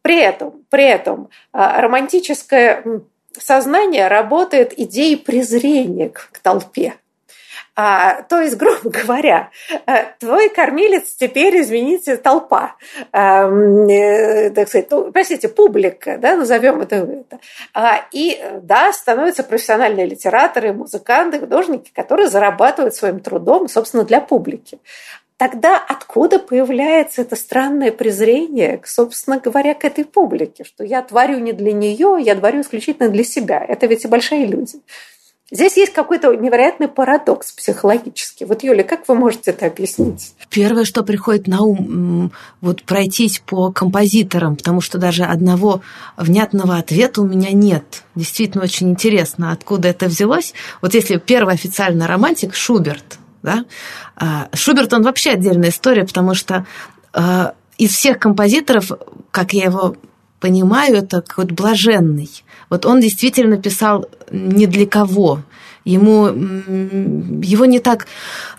[0.02, 3.02] При этом, при этом романтическое
[3.38, 6.96] сознание работает идеей презрения к толпе.
[7.80, 9.52] А, то есть, грубо говоря,
[9.86, 12.76] э, твой кормилец теперь, извините, толпа.
[13.12, 13.48] А,
[14.50, 16.96] так сказать, ну, простите, публика, да, назовем это.
[16.96, 17.40] это.
[17.76, 24.80] А, и, да, становятся профессиональные литераторы, музыканты, художники, которые зарабатывают своим трудом, собственно, для публики
[25.38, 31.54] тогда откуда появляется это странное презрение, собственно говоря, к этой публике, что я творю не
[31.54, 33.64] для нее, я творю исключительно для себя.
[33.64, 34.80] Это ведь и большая иллюзия.
[35.50, 38.44] Здесь есть какой-то невероятный парадокс психологический.
[38.44, 40.34] Вот, Юля, как вы можете это объяснить?
[40.50, 45.82] Первое, что приходит на ум, вот пройтись по композиторам, потому что даже одного
[46.18, 48.04] внятного ответа у меня нет.
[48.14, 50.54] Действительно очень интересно, откуда это взялось.
[50.82, 53.64] Вот если первый официальный романтик Шуберт, да?
[54.18, 56.66] А, Шуберт, он вообще отдельная история, потому что
[57.14, 58.92] а, из всех композиторов,
[59.32, 59.96] как я его
[60.42, 62.30] понимаю, это какой-то блаженный.
[62.70, 65.42] Вот он действительно писал не для кого.
[65.86, 68.08] Ему, его не так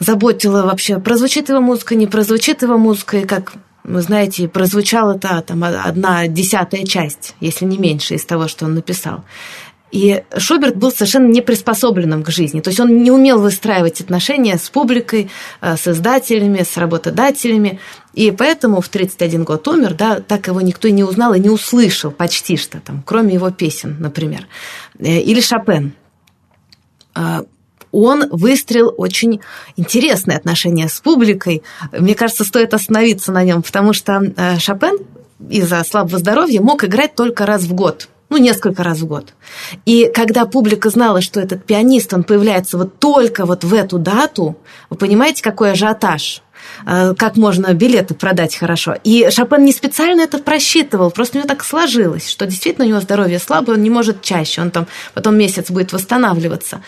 [0.00, 3.52] заботило вообще, прозвучит его музыка, не прозвучит его музыка, и как
[3.84, 8.74] вы знаете, прозвучала та там одна десятая часть, если не меньше, из того, что он
[8.74, 9.24] написал.
[9.90, 12.60] И Шуберт был совершенно не приспособленным к жизни.
[12.60, 15.30] То есть он не умел выстраивать отношения с публикой,
[15.62, 17.80] э, с издателями, с работодателями.
[18.18, 22.10] И поэтому в 31 год умер, да, так его никто не узнал и не услышал
[22.10, 24.48] почти что там, кроме его песен, например.
[24.98, 25.92] Э, или Шопен.
[27.14, 27.42] Э,
[27.92, 29.40] он выстроил очень
[29.76, 31.62] интересные отношения с публикой.
[31.92, 34.20] Мне кажется, стоит остановиться на нем, потому что
[34.58, 34.98] Шопен
[35.48, 39.34] из-за слабого здоровья мог играть только раз в год– ну, несколько раз в год.
[39.86, 44.56] И когда публика знала, что этот пианист, он появляется вот только вот в эту дату,
[44.90, 46.42] вы понимаете, какой ажиотаж?
[46.86, 48.94] Э, как можно билеты продать хорошо.
[49.04, 53.00] И Шопен не специально это просчитывал, просто у него так сложилось, что действительно у него
[53.00, 56.82] здоровье слабое, он не может чаще, он там потом месяц будет восстанавливаться.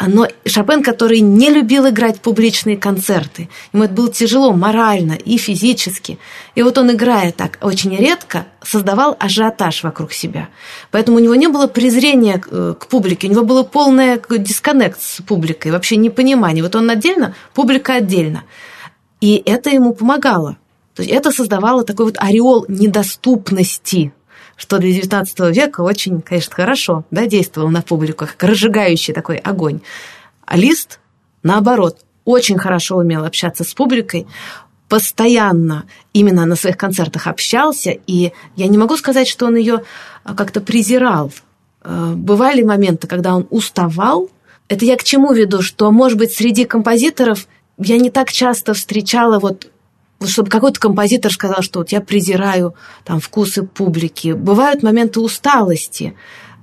[0.00, 6.18] Но Шопен, который не любил играть публичные концерты, ему это было тяжело морально и физически.
[6.54, 10.48] И вот он, играя так очень редко, создавал ажиотаж вокруг себя.
[10.90, 15.72] Поэтому у него не было презрения к публике, у него было полное дисконнект с публикой,
[15.72, 16.62] вообще непонимание.
[16.62, 18.44] Вот он отдельно, публика отдельно.
[19.24, 20.58] И это ему помогало.
[20.94, 24.12] То есть это создавало такой вот ореол недоступности,
[24.54, 29.80] что для XIX века очень, конечно, хорошо да, действовал на публику, как разжигающий такой огонь.
[30.44, 31.00] А Лист,
[31.42, 34.26] наоборот, очень хорошо умел общаться с публикой,
[34.90, 39.84] постоянно именно на своих концертах общался, и я не могу сказать, что он ее
[40.36, 41.32] как-то презирал.
[41.82, 44.28] Э, бывали моменты, когда он уставал.
[44.68, 47.46] Это я к чему веду, что, может быть, среди композиторов
[47.78, 49.70] я не так часто встречала вот
[50.26, 54.32] чтобы какой-то композитор сказал, что вот я презираю там вкусы публики.
[54.32, 56.14] Бывают моменты усталости,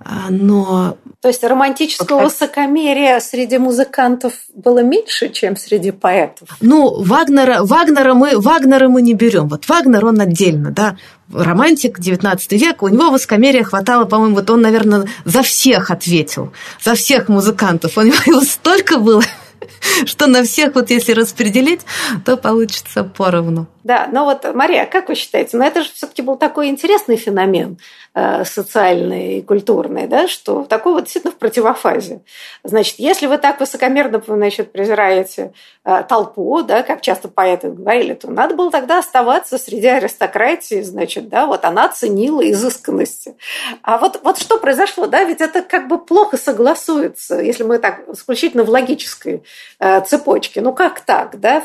[0.03, 0.97] а, но...
[1.22, 6.49] То есть романтического вот, высокомерия среди музыкантов было меньше, чем среди поэтов?
[6.59, 9.47] Ну, Вагнера, Вагнера, мы, Вагнера мы не берем.
[9.47, 10.97] Вот Вагнер, он отдельно, да,
[11.32, 16.51] романтик, 19 век, у него высокомерия хватало, по-моему, вот он, наверное, за всех ответил,
[16.82, 17.97] за всех музыкантов.
[17.97, 19.24] У него столько было
[20.05, 21.82] что на всех вот если распределить,
[22.26, 23.68] то получится поровну.
[23.84, 27.77] Да, но вот, Мария, как вы считаете, ну это же все-таки был такой интересный феномен
[28.13, 32.21] э, социальный и культурный, да, что такой вот действительно в противофазе.
[32.63, 35.53] Значит, если вы так высокомерно, значит, презираете
[35.84, 41.29] э, толпу, да, как часто поэты говорили, то надо было тогда оставаться среди аристократии, значит,
[41.29, 43.36] да, вот она ценила изысканности.
[43.82, 48.07] А вот, вот что произошло, да, ведь это как бы плохо согласуется, если мы так
[48.09, 49.43] исключительно в логической
[49.79, 50.61] э, цепочке.
[50.61, 51.63] Ну как так, да?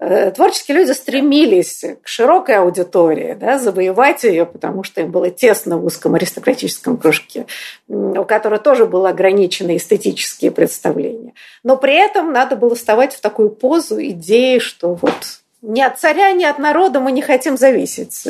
[0.00, 5.76] Э, творческие люди стремились к широкой аудитории, да, завоевать ее, потому что им было тесно
[5.76, 7.46] в узком аристократическом кружке,
[7.88, 11.32] у которого тоже было ограничены эстетические представления.
[11.64, 15.14] Но при этом надо было вставать в такую позу идеи, что вот
[15.62, 18.22] ни от царя, ни от народа мы не хотим зависеть.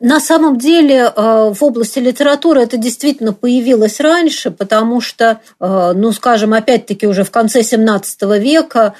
[0.00, 6.12] На самом деле э, в области литературы это действительно появилось раньше, потому что, э, ну,
[6.12, 8.92] скажем, опять-таки уже в конце XVII века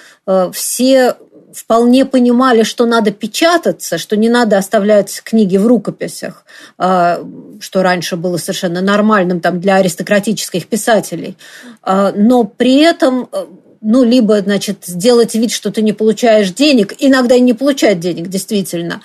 [0.55, 1.17] все
[1.55, 6.45] вполне понимали, что надо печататься, что не надо оставлять книги в рукописях,
[6.79, 7.21] а,
[7.61, 11.37] что раньше было совершенно нормальным там, для аристократических писателей.
[11.83, 13.45] А, но при этом э,
[13.87, 18.29] ну, либо, значит, сделать вид, что ты не получаешь денег, иногда и не получать денег,
[18.29, 19.03] действительно,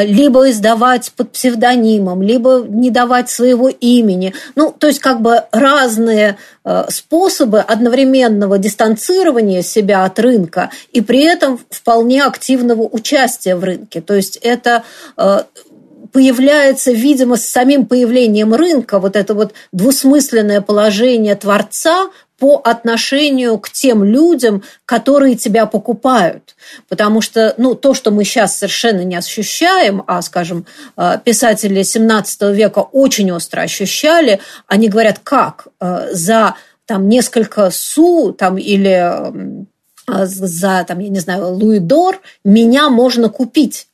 [0.00, 4.34] либо издавать под псевдонимом, либо не давать своего имени.
[4.54, 11.24] Ну, то есть как бы разные э, способы одновременного дистанцирования себя от рынка и при
[11.24, 14.00] этом вполне активного участия в рынке.
[14.00, 14.84] То есть это
[15.16, 15.42] э,
[16.12, 22.10] появляется, видимо, с самим появлением рынка вот это вот двусмысленное положение творца
[22.42, 26.56] по отношению к тем людям, которые тебя покупают.
[26.88, 30.66] Потому что ну, то, что мы сейчас совершенно не ощущаем, а, скажем,
[30.96, 38.32] э, писатели 17 века очень остро ощущали, они говорят, как э, за там, несколько су
[38.32, 39.54] там, или
[40.08, 43.86] э, за, там, я не знаю, луидор меня можно купить.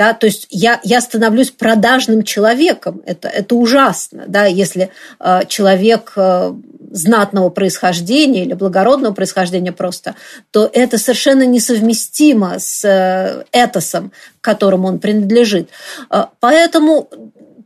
[0.00, 3.02] Да, то есть я, я становлюсь продажным человеком.
[3.04, 4.88] Это, это ужасно, да, если
[5.18, 6.54] э, человек э,
[6.90, 10.14] знатного происхождения или благородного происхождения просто,
[10.52, 15.68] то это совершенно несовместимо с э, этосом, которому он принадлежит.
[16.10, 17.10] Э, поэтому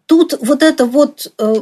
[0.06, 1.54] тут вот это вот э,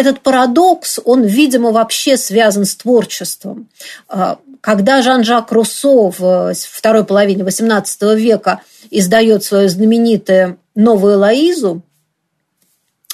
[0.00, 3.68] этот парадокс, он, видимо, вообще связан с творчеством.
[4.08, 11.82] Э, когда Жан-Жак Руссо в второй половине XVIII века издает свою знаменитую «Новую Лоизу»,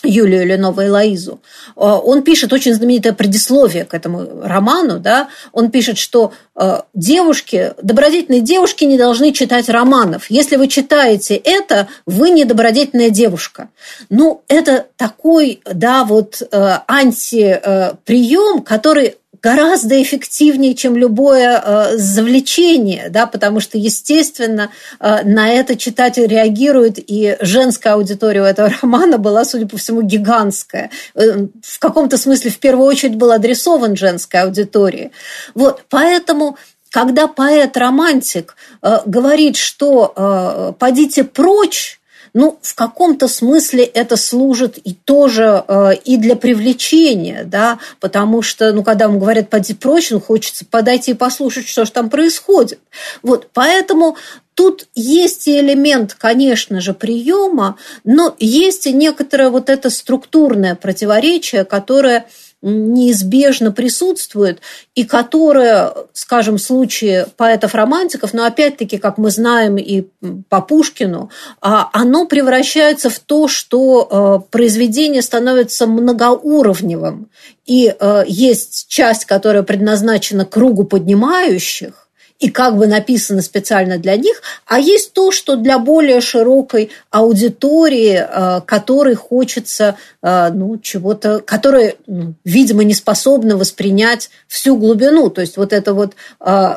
[0.07, 1.41] Юлию или Новую Лоизу,
[1.75, 4.99] он пишет очень знаменитое предисловие к этому роману.
[4.99, 5.29] Да?
[5.53, 10.31] Он пишет, что э, девушки, добродетельные девушки не должны читать романов.
[10.31, 13.69] Если вы читаете это, вы не добродетельная девушка.
[14.09, 19.17] Ну, это такой, да, вот э, антиприем, который
[19.47, 26.99] гораздо эффективнее, чем любое э, завлечение, да, потому что, естественно, э, на это читатель реагирует,
[26.99, 30.91] и женская аудитория у этого романа была, судя по всему, гигантская.
[31.15, 35.13] Э, в каком-то смысле, в первую очередь, был адресован женской аудитории.
[35.55, 36.57] Вот, поэтому
[36.91, 38.57] когда поэт-романтик
[39.05, 42.01] говорит, что «подите прочь»,
[42.37, 48.75] ну, в каком-то смысле это служит и тоже э, и для привлечения, да, потому что,
[48.75, 52.79] ну, когда ему говорят «поди прочь», ну, хочется подойти и послушать, что же там происходит.
[53.23, 54.17] Вот, поэтому
[54.57, 61.67] Тут есть и элемент, конечно же, приема, но есть и некоторое вот это структурное противоречие,
[61.67, 62.27] которое
[62.67, 64.61] неизбежно присутствует
[64.95, 70.07] и которое, скажем, в случае поэтов-романтиков, но опять-таки, как мы знаем и
[70.49, 74.09] по Пушкину, а, оно превращается в то, что
[74.43, 77.29] э, произведение становится многоуровневым.
[77.67, 82.06] И э, есть часть, которая предназначена кругу поднимающих,
[82.39, 88.19] и как бы написано специально для них, а есть то, что для более широкой аудитории,
[88.19, 95.31] э, которой хочется э, ну, чего-то, которая, ну, видимо, не способна воспринять всю глубину.
[95.31, 96.77] То есть вот это вот э,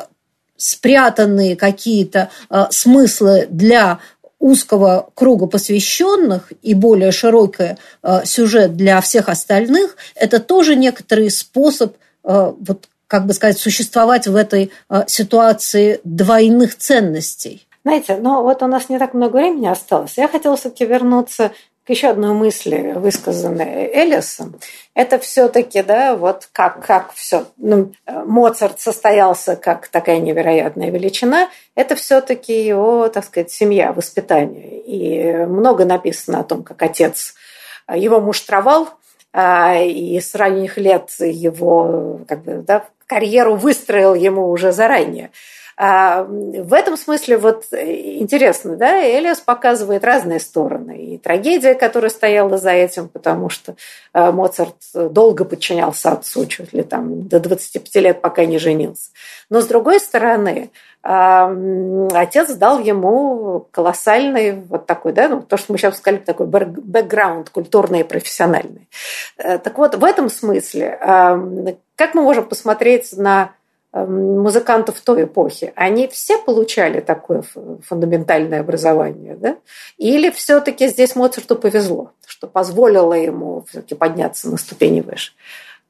[0.56, 2.28] спрятанные какие-то
[2.70, 3.98] смыслы для
[4.38, 7.76] узкого круга посвященных и более широкий
[8.24, 14.70] сюжет для всех остальных, это тоже некоторый способ вот как бы сказать, существовать в этой
[14.88, 17.66] э, ситуации двойных ценностей.
[17.82, 20.16] Знаете, но вот у нас не так много времени осталось.
[20.16, 21.50] Я хотела все-таки вернуться
[21.84, 24.54] к еще одной мысли, высказанной Элисом.
[24.94, 27.46] Это все-таки, да, вот как, как все.
[27.56, 31.48] Ну, Моцарт состоялся как такая невероятная величина.
[31.74, 34.82] Это все-таки его, так сказать, семья, воспитание.
[34.82, 37.34] И много написано о том, как отец
[37.92, 38.90] его муштровал,
[39.32, 45.30] а, и с ранних лет его как бы, да, карьеру выстроил ему уже заранее.
[45.76, 51.14] А, в этом смысле вот интересно, да, Элиас показывает разные стороны.
[51.14, 53.74] И трагедия, которая стояла за этим, потому что
[54.12, 59.10] а, Моцарт долго подчинялся отцу, чуть ли там до 25 лет, пока не женился.
[59.48, 60.70] Но с другой стороны,
[61.02, 61.50] а,
[62.12, 67.48] отец дал ему колоссальный вот такой, да, ну, то, что мы сейчас сказали, такой бэкграунд
[67.48, 68.86] культурный и профессиональный.
[69.38, 70.98] Э, так вот, в этом смысле,
[72.00, 73.52] как мы можем посмотреть на
[73.92, 77.44] музыкантов той эпохи, они все получали такое
[77.86, 79.58] фундаментальное образование, да?
[79.98, 85.32] Или все-таки здесь Моцарту повезло, что позволило ему все-таки подняться на ступени выше?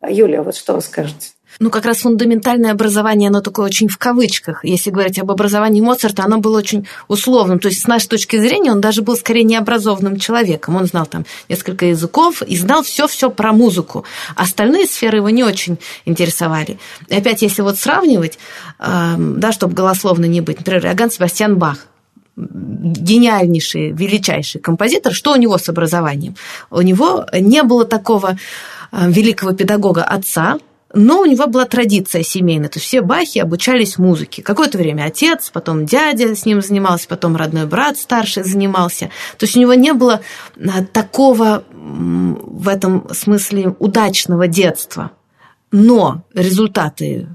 [0.04, 1.30] Юлия, вот что вы скажете?
[1.58, 4.64] Ну, как раз фундаментальное образование, оно такое очень в кавычках.
[4.64, 7.58] Если говорить об образовании Моцарта, оно было очень условным.
[7.58, 10.76] То есть, с нашей точки зрения, он даже был скорее необразованным человеком.
[10.76, 14.04] Он знал там несколько языков и знал все-все про музыку.
[14.36, 16.78] Остальные сферы его не очень интересовали.
[17.08, 18.38] И опять, если вот сравнивать,
[18.78, 21.86] эм, да, чтобы голословно не быть, например, Иоганн Себастьян Бах,
[22.36, 26.36] гениальнейший, величайший композитор, что у него с образованием?
[26.70, 28.38] У него не было такого
[28.92, 30.58] э, великого педагога отца,
[30.92, 34.42] но у него была традиция семейная, то есть все бахи обучались музыке.
[34.42, 39.10] Какое-то время отец, потом дядя с ним занимался, потом родной брат старший занимался.
[39.38, 40.20] То есть у него не было
[40.56, 45.12] а, такого в этом смысле удачного детства.
[45.70, 47.28] Но результаты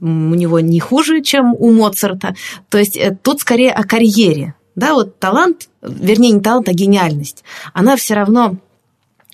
[0.00, 2.34] у него не хуже, чем у Моцарта.
[2.68, 4.54] То есть э, тут скорее о карьере.
[4.74, 8.56] Да, вот талант, вернее, не талант, а гениальность, она все равно,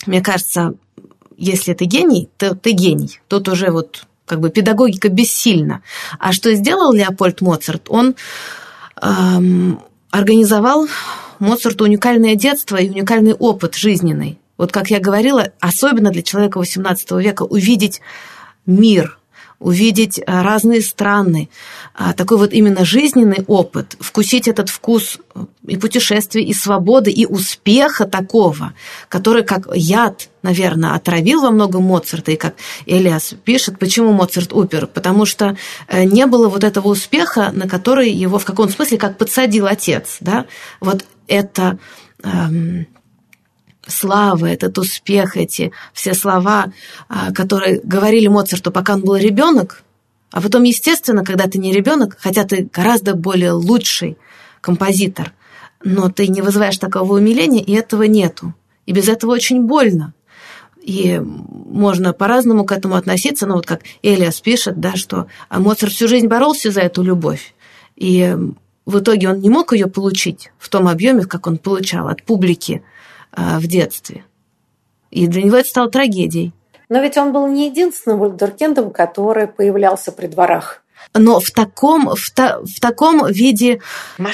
[0.07, 0.75] мне кажется,
[1.37, 3.21] если ты гений, то ты гений.
[3.29, 5.83] Тут уже вот как бы педагогика бессильна.
[6.19, 7.87] А что сделал Леопольд Моцарт?
[7.89, 8.17] Он
[9.01, 9.81] эм,
[10.11, 10.89] организовал
[11.39, 14.39] Моцарту уникальное детство и уникальный опыт жизненный.
[14.57, 18.01] Вот как я говорила, особенно для человека XVIII века увидеть
[18.65, 19.19] мир,
[19.59, 21.49] увидеть а, разные страны,
[21.95, 27.25] а, такой вот именно жизненный опыт, вкусить этот вкус э, и путешествия, и свободы, и
[27.25, 28.75] успеха такого,
[29.09, 34.87] который как яд, наверное, отравил во многом Моцарта, и как Элиас пишет, почему Моцарт упер,
[34.87, 35.57] потому что
[35.89, 40.19] э, не было вот этого успеха, на который его в каком смысле как подсадил отец,
[40.21, 40.45] да,
[40.81, 41.79] вот это
[42.23, 42.87] эм,
[43.87, 46.73] слава, этот успех, эти все слова,
[47.09, 49.83] а, которые говорили Моцарту, пока он был ребенок,
[50.33, 54.19] а потом, естественно, когда ты не ребенок, хотя ты гораздо более лучший
[54.61, 55.33] композитор,
[55.85, 58.55] но ты не вызываешь такого умиления, и этого нету.
[58.87, 60.15] И без этого очень больно.
[60.83, 66.07] И можно по-разному к этому относиться, но вот как Элиас пишет, да, что Моцарт всю
[66.07, 67.55] жизнь боролся за эту любовь.
[67.97, 68.37] И
[68.85, 72.83] в итоге он не мог ее получить в том объеме, как он получал от публики–
[72.93, 72.96] а,
[73.33, 74.25] в детстве.
[75.11, 76.53] И для него это стало трагедией.
[76.89, 80.83] Но ведь он был не единственным вундеркиндом, который появлялся при дворах.
[81.19, 83.81] Но в таком, в, та, в таком виде...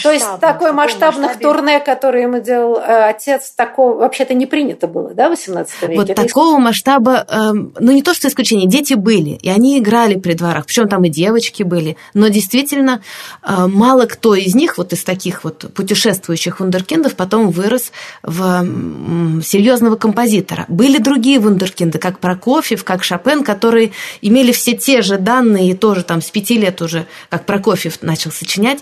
[0.03, 1.45] То есть такой масштабных масштабе...
[1.45, 5.95] турне, который ему делал э, отец, такого вообще-то не принято было, да, в 18 веке?
[5.97, 6.65] Вот Это такого иск...
[6.65, 10.89] масштаба, э, ну не то что исключение, дети были, и они играли при дворах, причем
[10.89, 13.03] там и девочки были, но действительно
[13.43, 19.43] э, мало кто из них, вот из таких вот путешествующих вундеркиндов, потом вырос в э,
[19.43, 20.65] серьезного композитора.
[20.69, 26.03] Были другие вундеркинды, как Прокофьев, как Шопен, которые имели все те же данные и тоже
[26.03, 28.81] там с пяти лет лет уже, как Прокофьев начал сочинять,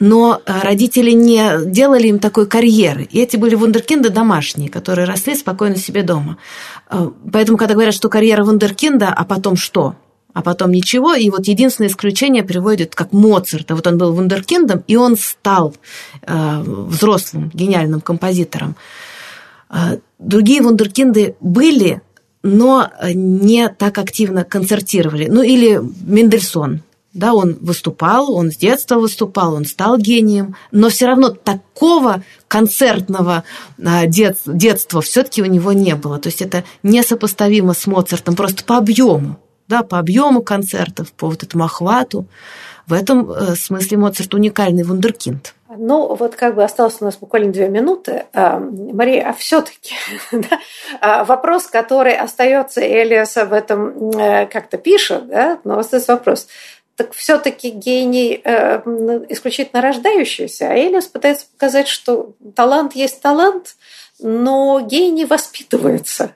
[0.00, 3.04] но э, родители не делали им такой карьеры.
[3.04, 6.36] И эти были вундеркинды домашние, которые росли спокойно себе дома.
[6.90, 9.94] Э, поэтому, когда говорят, что карьера вундеркинда, а потом что?
[10.34, 11.14] а потом ничего.
[11.14, 13.74] И вот единственное исключение приводит как Моцарта.
[13.74, 15.74] Вот он был вундеркиндом, и он стал
[16.22, 18.76] э, взрослым, гениальным композитором.
[19.68, 22.02] Э, другие вундеркинды были,
[22.44, 25.26] но не так активно концертировали.
[25.28, 26.82] Ну или Мендельсон,
[27.14, 33.44] да, он выступал, он с детства выступал, он стал гением, но все равно такого концертного
[33.82, 36.18] а, дет, детства все-таки у него не было.
[36.18, 39.38] То есть это несопоставимо с Моцартом просто по объему,
[39.68, 42.26] да, по объему концертов, по вот этому охвату.
[42.86, 45.54] В этом э, смысле Моцарт уникальный вундеркинд.
[45.76, 48.24] Ну, вот как бы осталось у нас буквально две минуты.
[48.32, 49.94] А, Мария, а все-таки
[50.32, 50.58] да,
[51.00, 56.48] а, вопрос, который остается, Элиас об этом э, как-то пишет, да, но остается вопрос
[56.98, 58.80] так все-таки гений э,
[59.28, 63.76] исключительно рождающийся, а Элиас пытается показать, что талант есть талант,
[64.18, 66.32] но гений воспитывается.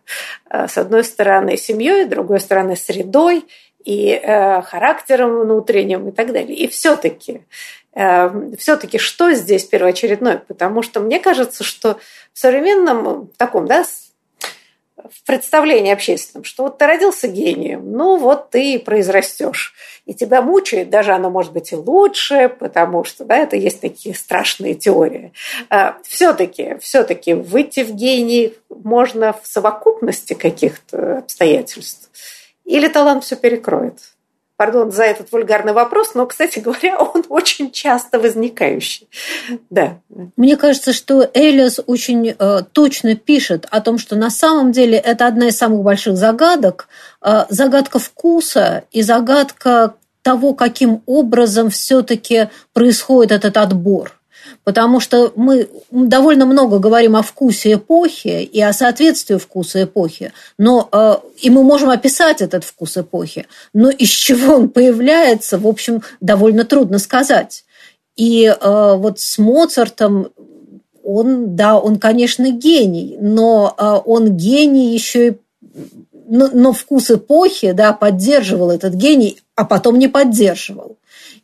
[0.49, 3.45] Э, с одной стороны семьей, с другой стороны средой
[3.85, 6.57] и э, характером внутренним и так далее.
[6.57, 7.43] И все-таки
[7.97, 10.45] э, все-таки что здесь первоочередное?
[10.47, 11.99] Потому что мне кажется, что
[12.33, 13.85] в современном таком, да,
[14.97, 19.75] в представлении общественном, что вот ты родился гением, ну вот ты и произрастешь.
[20.05, 24.15] И тебя мучает, даже оно может быть и лучше, потому что да, это есть такие
[24.15, 25.33] страшные теории.
[25.71, 32.11] А, все-таки, все-таки выйти в гений можно в совокупности каких-то обстоятельств.
[32.65, 33.99] Или талант все перекроет?
[34.63, 39.09] Пардон за этот вульгарный вопрос, но, кстати говоря, он очень часто возникающий.
[39.71, 39.99] Да.
[40.37, 45.27] Мне кажется, что Элиас очень э, точно пишет о том, что на самом деле это
[45.27, 46.87] одна из самых больших загадок,
[47.23, 54.13] э, загадка вкуса и загадка того, каким образом все-таки происходит этот отбор
[54.65, 60.89] потому что мы довольно много говорим о вкусе эпохи и о соответствии вкуса эпохи, но
[60.91, 66.03] э, и мы можем описать этот вкус эпохи, но из чего он появляется, в общем,
[66.21, 67.65] довольно трудно сказать.
[68.17, 70.29] И э, вот с Моцартом
[71.05, 75.37] он, да, он, конечно, гений, но э, он гений еще и
[76.29, 80.97] но, но вкус эпохи, да, поддерживал этот гений, а потом не поддерживал.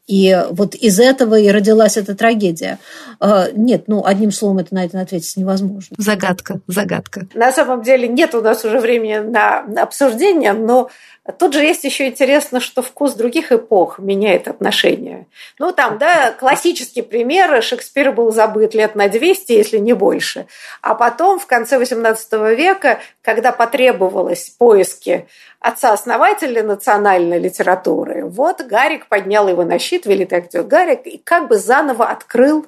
[0.09, 2.79] И вот из этого и родилась эта трагедия.
[3.21, 5.95] А, нет, ну, одним словом, это на это ответить невозможно.
[5.99, 7.27] Загадка, загадка.
[7.35, 10.89] На самом деле нет у нас уже времени на обсуждение, но
[11.37, 15.27] Тут же есть еще интересно, что вкус других эпох меняет отношения.
[15.59, 17.63] Ну, там, да, классический пример.
[17.63, 20.47] Шекспир был забыт лет на 200, если не больше.
[20.81, 25.29] А потом, в конце XVIII века, когда потребовалось поиски
[25.61, 31.59] отца-основателя национальной литературы, вот Гарик поднял его на щит, великий актер Гарик, и как бы
[31.59, 32.67] заново открыл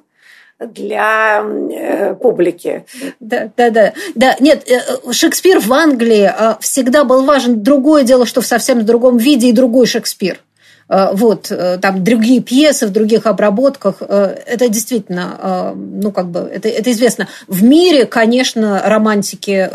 [0.59, 2.85] для э, публики.
[3.19, 3.93] Да, да, да.
[4.15, 4.35] да.
[4.39, 7.63] Нет, э, Шекспир в Англии э, всегда был важен.
[7.63, 10.39] Другое дело, что в совсем другом виде и другой Шекспир.
[10.91, 16.91] Э, вот, там другие пьесы в других обработках, это действительно, ну, как бы, это, это
[16.91, 17.27] известно.
[17.47, 19.69] В мире, конечно, романтики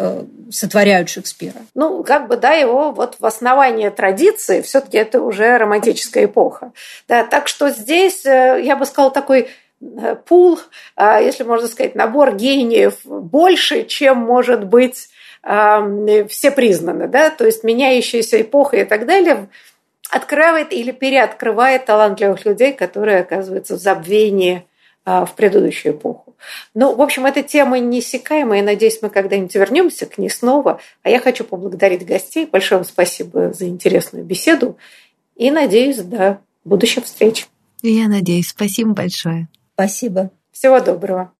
[0.51, 1.61] сотворяют Шекспира.
[1.75, 6.73] Ну, как бы, да, его вот в основании традиции все-таки это уже романтическая эпоха.
[7.09, 9.49] Да, так что здесь, я бы сказала, такой
[9.81, 10.59] Э, пул,
[10.99, 15.09] если можно сказать, набор гениев больше, чем может быть
[15.43, 19.49] все признаны, да, то есть меняющаяся эпоха и так далее
[20.11, 24.65] открывает или переоткрывает талантливых людей, которые оказываются в забвении
[25.05, 26.35] а, в предыдущую эпоху.
[26.75, 30.81] Ну, в общем, эта тема неиссякаемая, надеюсь, мы когда-нибудь вернемся к ней снова.
[31.03, 32.47] А я хочу поблагодарить гостей.
[32.47, 34.77] Большое вам спасибо за интересную беседу.
[35.37, 37.47] И надеюсь, до будущих встреч.
[37.83, 38.49] Я надеюсь.
[38.49, 39.49] Спасибо большое.
[39.75, 40.31] Спасибо.
[40.53, 41.33] Всего доброго.